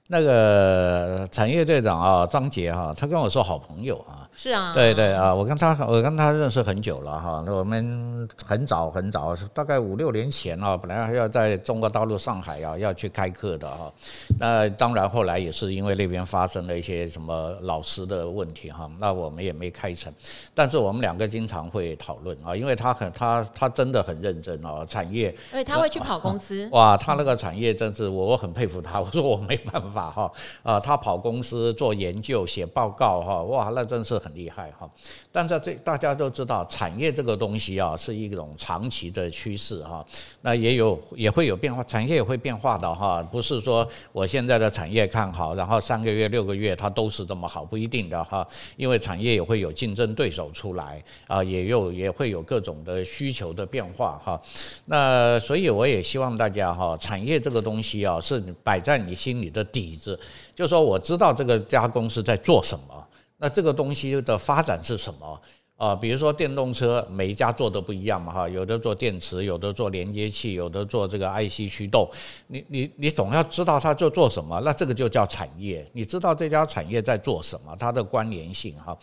[0.09, 4.26] 那个产业队长啊，张杰哈，他跟我说好朋友啊。
[4.39, 13.91] 是啊，对对啊，我跟他我跟他认识很久了哈，那我们很早很早，大概五六年前啊，本来还要在中国大陆上海啊要去开课的哈，
[14.39, 20.13] 那当然后来也是因为那边发生了一些什么老师的问题哈，那我们也没开成，
[20.53, 30.31] 但是我们两个经常会讨论啊，因为他很他他真的很认真啊，产业，对，他会去跑公司，哇，他那个产业真是我我很佩服他， 我说我没办法哈，
[30.61, 34.21] 啊，他跑公司做研究写报告哈，哇，那真是。
[34.27, 34.89] 很厉害哈，
[35.31, 40.05] 但在这大家都知道，产业这个东西啊是一种长期的趋势哈，
[40.41, 54.41] 那也有也会有变化，产业也会变化的哈，不是说我现在的产业看好，然后三个月六个月它都是这么好，不一定的哈，因为产业也会有竞争对手出来啊，也有也会有各种的需求的变化哈，
[54.85, 60.19] 那所以我也希望大家哈，产业这个东西啊是摆在你心里的底子，
[60.53, 63.06] 就说我知道这个家公司在做什么。
[63.37, 65.41] 那这个东西的发展是什么
[65.75, 65.95] 啊？
[65.95, 72.09] 比如说电动车，每一家做的不一样嘛，哈，有的做电池，有的做连接器，有的做这个 IC 驱动。
[72.47, 75.87] 你你你总要知道它做做什么，那这个就叫产业。
[75.93, 78.97] 你知道这家产业在做什么，它的关联性哈。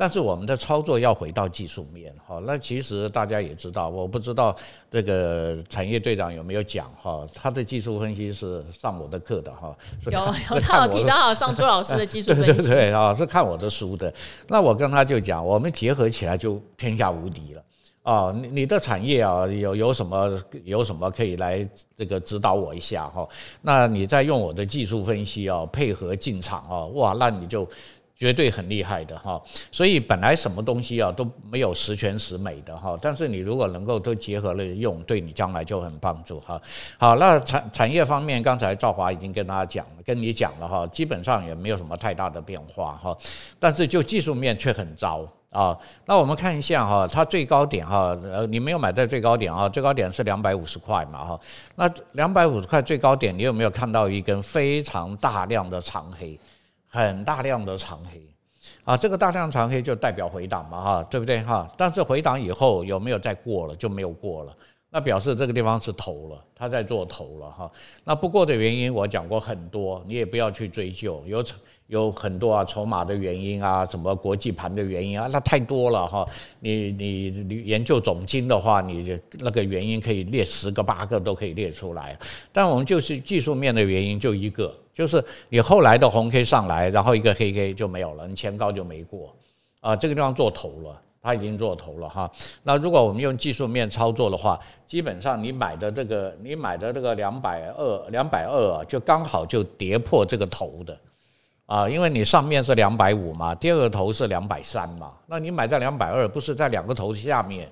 [0.00, 2.40] 但是我们的操作要回到技术面哈。
[2.46, 4.56] 那其实大家也知道，我不知道
[4.88, 9.76] 这个产业队长有没有讲哈，他的技术分析是上我的课的哈。
[10.06, 12.52] 有有 他有提到好上朱老师的技术 分析。
[12.52, 14.14] 对对对啊，是看我的书的。
[14.46, 17.62] 那我跟他就讲，我们结合起来就天下无敌了
[18.04, 18.32] 啊！
[18.40, 23.28] 你你的产业啊，有有什么有什么可以来这个指导我一下哈？
[23.62, 27.68] 那你再用我的技术分析啊，配合进场啊，哇，那你就。
[28.18, 29.40] 绝对很厉害的哈，
[29.70, 36.60] 所以本来什么东西啊都没有十全十美的哈，但是你如果能够都结合了用，对你将来就很帮助哈。
[36.98, 43.16] 好，那产产业方面，刚才赵华已经跟大家讲了，跟你讲了哈，基本上也没有什么太大的变化哈，
[43.60, 45.78] 但是就技术面却很糟啊。
[46.04, 51.38] 那我们看一下哈，它最高点哈，呃，你没有买在最高点啊，最高点是两百五十块嘛哈，
[51.76, 56.36] 那两百五十块最高点，你有没有看到一根非常大量的长黑？
[56.88, 58.20] 很大量的长黑
[58.84, 61.70] 啊，这个大量长黑就代表回档嘛，哈，对不对哈？
[61.76, 63.76] 但是回档以后有没有再过了？
[63.76, 64.56] 就没有过了，
[64.90, 67.70] 那表示这个地方是头了，它在做头了哈。
[68.04, 71.44] 那不过的原因我讲过很多，你也不要去追究，有
[71.88, 76.26] 有很多啊，筹码的原因啊，什么国际盘的原因啊，那太多了哈。
[76.60, 82.18] 你你你研究总经的话，你那个原因可以列十个八个都可以列出来，
[82.52, 84.74] 但我们就是技术面的原因就一个。
[84.98, 89.32] 就是你后来的红 K 上来，然后一个黑 K 就没有了，你前高就没过
[89.80, 92.28] 啊，这个地方做头了，它已经做头了哈。
[92.64, 100.98] 那如果我们用技术面操作的话，基本上你买的这个，你买的这个两百二，两百二啊，就刚好就跌破这个头的
[101.66, 107.70] 啊，因为你上面是两百五嘛，第二个头是两百三嘛，那你买在两百二，不是在两个头下面，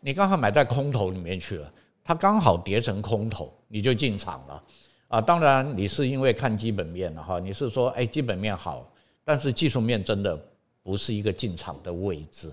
[0.00, 1.68] 你刚好买在空头里面去了，
[2.04, 4.62] 它刚好跌成空头，你就进场了。
[5.10, 8.88] 啊，当然你是因为看基本面了哈，你是说哎基本面好，
[9.24, 10.40] 但是技术面真的
[10.84, 12.48] 不是一个进场的位置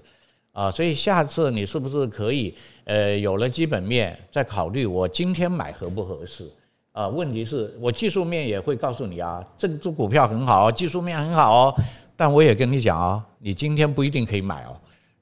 [0.54, 2.52] 啊，所以下次你是不是可以
[2.86, 6.50] 呃有了基本面再考虑我今天买合不合适
[6.94, 7.08] 啊？
[7.08, 11.76] 问题是我技术面也会告诉你啊，这个股票很好，技术面很好哦，
[12.16, 14.76] 但我也跟你讲啊，你今天不一定可以买哦，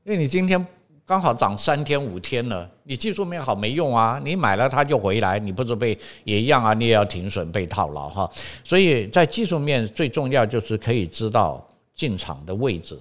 [0.06, 0.66] 因为你今天。
[1.08, 4.20] 刚好涨三天五天了，你技术面好没用啊！
[4.26, 6.74] 你买了它就回来，你不是被也一样啊？
[6.74, 8.28] 你也要停损被套牢哈。
[8.64, 13.00] 所以在技术面最重要就是可以知道进场的位置。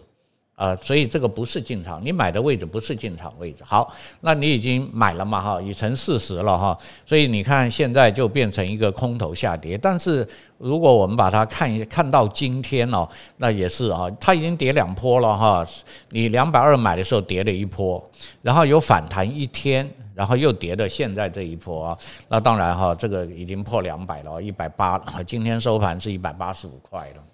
[0.57, 3.64] 啊，所以这个不是进场，你买的位置不是进场位置。
[3.64, 5.40] 好，那你已经买了嘛？
[5.40, 6.78] 哈，已成事实了哈。
[7.05, 9.76] 所以你看现在就变成一个空头下跌。
[9.76, 10.24] 但是
[10.59, 15.66] 如果我们把它看一看到今天哦，那也是啊，它已经跌两波了哈。
[16.11, 18.00] 你两百二买的时候跌了一波，
[18.40, 21.98] 然后有反弹一天，然后又跌到现在这一波啊。
[22.28, 25.24] 那当然哈，这个已经破两百了，一百八了。
[25.26, 27.24] 今天收盘是一百八十五块了，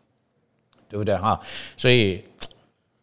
[0.88, 1.38] 对不对哈？
[1.76, 2.24] 所以。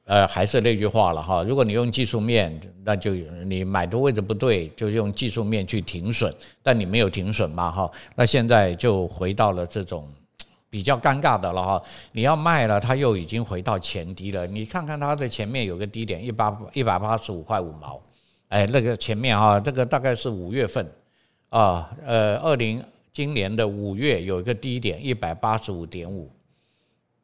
[0.08, 3.14] 呃，还是那句话了哈，如果你用技术面，那就
[3.46, 6.34] 你买的位置不对，就用技术面去停损，
[6.64, 10.08] 但你没有停损嘛哈，那现在就回到了这种
[10.70, 11.84] 比较尴尬的了哈。
[12.14, 14.48] 你要卖了，它又已经回到前低了。
[14.48, 18.02] 你看看它的前面有个低点一八一百八十五块五毛，
[18.48, 20.90] 哎，那个前面哈，这个大概是五月份
[21.50, 22.82] 啊，呃，二零
[23.12, 26.32] 今年的五月有一个低点一百八十五点五。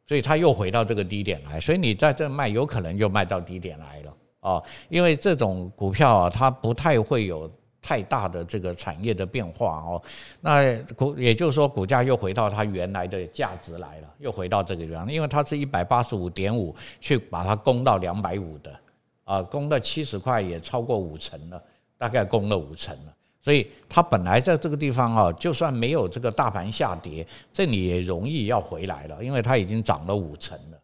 [0.06, 7.50] 所以它又回到这个低点来，所以你在这卖有可能就卖到低点来了啊，因为这种股票啊，它不太会有
[7.82, 10.02] 太大的这个产业的变化哦。
[10.42, 18.80] 那股也就是说，股价又回到它原来的价值来了，又回到这个地方，因为它是一百八十五点五去把它攻到两百五的
[19.24, 21.64] 啊，攻到七十块也超过五成了，
[21.98, 23.14] 大概攻了五成了。
[23.44, 30.80] 所以它本来在这个地方啊，就算没有这个大盘下跌，这里也容易要回来了，因为它已经涨了五成了。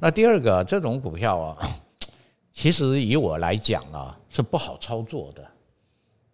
[0.00, 1.58] 那第二个，这种股票啊，
[2.54, 5.46] 其实以我来讲啊，是不好操作的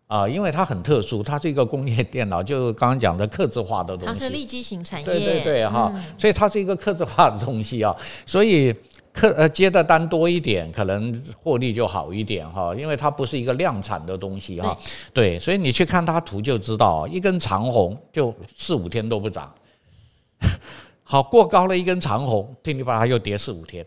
[0.06, 4.06] 啊，因为它很特殊，它是一个工业电脑，就是刚刚讲的客制化的东西。
[4.06, 5.06] 它是立基型产业。
[5.06, 7.94] 对对对哈，所以它是一个客制化的东西啊，
[8.24, 8.74] 所以。
[9.14, 14.76] 客呃接的单多一点，可能获利就好一点哈，因为它不是一个量产的东西哈。
[15.12, 19.54] 对，所以你去看它图就知道，一根长红就四五天都不涨，
[21.04, 23.86] 好过高了一根长红，噼里啪啦又跌四五天。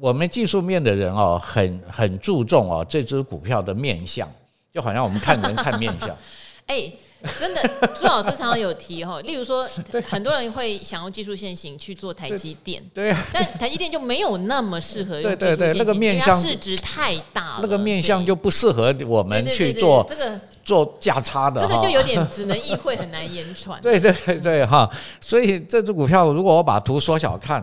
[0.00, 4.28] 我们技术面的人哦，很很注重哦这只股票的面相，
[4.76, 6.14] 就好像我们看人看面相。
[6.68, 6.92] 哎。
[7.40, 7.62] 真的，
[7.98, 9.66] 朱老师常常有提哈， 例如说，
[10.06, 23.80] 很多人会想用技术线型去做台积电，对，但台积电就没有那么适合用技术线型，对对对，那个面向市值太大了，那个面相就不适合我们去做这个做价差的，这个就有点只能意会，很难言传。
[23.82, 24.88] 对对对哈，
[25.20, 27.62] 所以这只股票，如果我把图缩小看，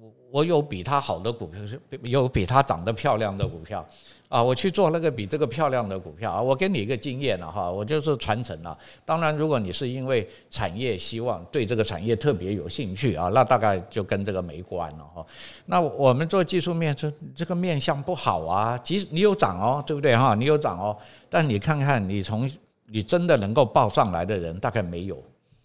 [0.00, 1.60] 我我有比它好的股票，
[2.04, 3.86] 有比它长得漂亮的股票。
[4.32, 6.40] 啊，我去做那个比这个漂亮的股票啊！
[6.40, 8.76] 我给你一个经验了哈，我就是传承了。
[9.04, 15.26] 当然，如果你是因为产业希望对这个产业特别有兴趣啊，那大概就跟这个没关了哈。
[15.66, 18.78] 那我们做技术面，这这个面相不好啊。
[18.78, 20.34] 即使你有涨哦，对不对哈？
[20.34, 20.96] 你有涨哦，
[21.28, 22.50] 但你看看你从
[22.86, 25.22] 你真的能够报上来的人，大概没有。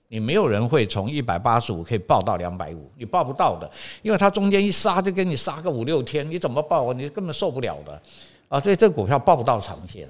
[0.10, 3.70] 你没有人会从一百八十五可以报到两百五，你报不到的，
[4.02, 6.92] 因为它中间一杀就给你杀个五六天，你怎么报？
[6.92, 8.02] 你根本受不了的。
[8.50, 10.08] 啊，所以这股票抱不到长线，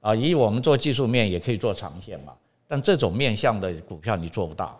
[0.00, 2.34] 啊，以我们做技术面也可以做长线嘛，
[2.68, 4.78] 但这种面向的股票你做不到，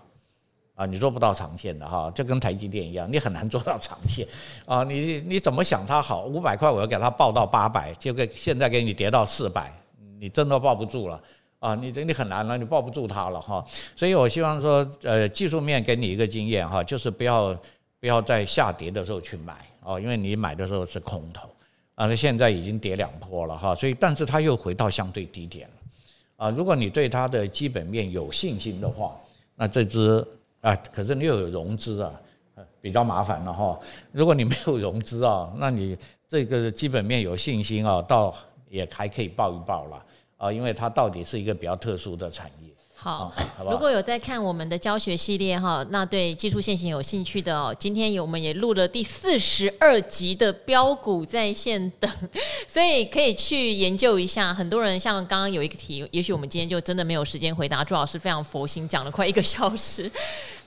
[0.75, 4.27] 啊，你做不到长线的哈，就跟台积电一样，你很难做到长线，
[4.67, 6.27] 啊，你你怎么想它好？
[6.27, 9.73] 五百块我要给它抱到八百，结果现在给你跌到四百，
[10.19, 11.23] 你真的抱不住了，
[11.61, 13.65] 啊，你这你很难了，你抱不住它了哈，
[13.97, 17.57] 所以我希望说，呃，技术面给你一个经验哈，就是不要
[18.01, 21.49] 不要在下跌的时候去买哦，因为你买的时候是空头。
[21.95, 25.75] 啊，它现在已经跌两波了哈，所以但是它又回到相对低点了
[26.37, 26.51] 啊。
[26.51, 29.15] 如果你对它的基本面有信心的话，
[29.55, 30.27] 那这只
[30.61, 32.13] 啊，可是你又有融资啊，
[32.81, 33.79] 比较麻烦了哈。
[34.11, 38.35] 如果你没有融资啊，那你这个基本面有信心啊，倒
[38.69, 40.05] 也还可以抱一抱了
[40.39, 42.71] 啊，因为它到底是一个比较特殊的产业。
[43.03, 43.33] 好，
[43.69, 52.09] 如果有在看我们的教学系列哈，那对技术线型有兴趣的哦，今天有我们也录了第四十二集的标股在线等，
[52.69, 54.55] 所以可以去研究一下。
[54.55, 57.83] 很多人像刚刚有一个题， 也许我们今天就真的没有时间回答。
[57.83, 60.09] 朱老师非常佛心，讲了快一个小时。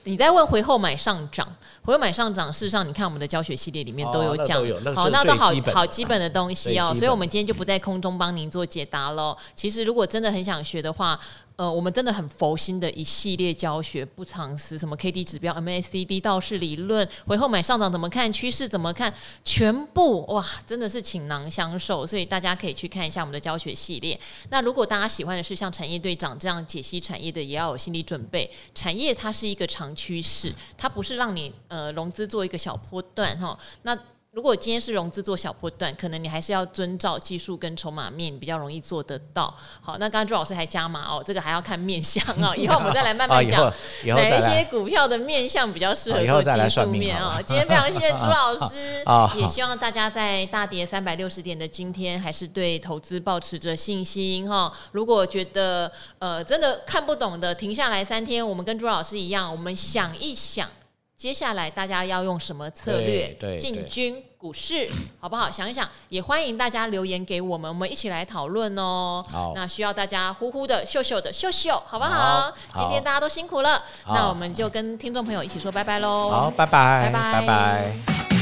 [0.04, 1.48] 你在问回后买上涨，
[1.82, 9.36] 回后买上涨，事实上你看我们的教学系列里面都有讲，哦、好，那都好好基本的东西哦，所以我们今天就不在空中帮您做解答喽。
[9.54, 11.18] 其实如果真的很想学的话，
[11.56, 24.18] 呃，我们真的很佛心的一系列教学，不藏私，什么 K D 指标、M A C D 道氏理论，回后买上涨怎么看，趋势怎么看，全部哇，真的是倾囊相授，所以大家可以去看一下我们的教学系列。
[24.50, 33.58] 那如果大家喜欢的是像产业队长这样解析产业的，也要有心理准备，产业它是一个长趋势，它不是让你呃融资做一个小波段哈。
[33.80, 33.98] 那
[34.36, 39.44] 如果今天是融资做小波段，可能你还是要遵照技术跟筹码面比较容易做得到。
[39.80, 42.52] 好，那刚刚朱老师还加码哦，这个还要看面相啊。
[42.54, 43.72] 以后我们再来慢慢讲
[44.04, 47.40] 哪一些股票的面相比较适合做技术面啊。
[47.42, 49.02] 今天非常谢谢朱老师，
[49.40, 54.70] 也希望大家在大跌三百六十点的今天，还是对投资保持着信心哈。
[54.92, 60.68] 如果觉得呃真的看不懂的，停下来三天，我们跟朱老师一样，我们想一想。
[61.16, 65.50] 接下来大家要用什么策略进军股市， 好不好？
[65.50, 69.24] 想一想，也欢迎大家留言给我们，我们一起来讨论哦。
[69.30, 72.52] 好，那需要大家呼呼的、秀秀的、秀秀，好不好？
[72.52, 76.28] 好，今天大家都辛苦了，那我们就跟听众朋友一起说拜拜喽。
[76.28, 78.35] 好，拜拜，拜拜，拜拜。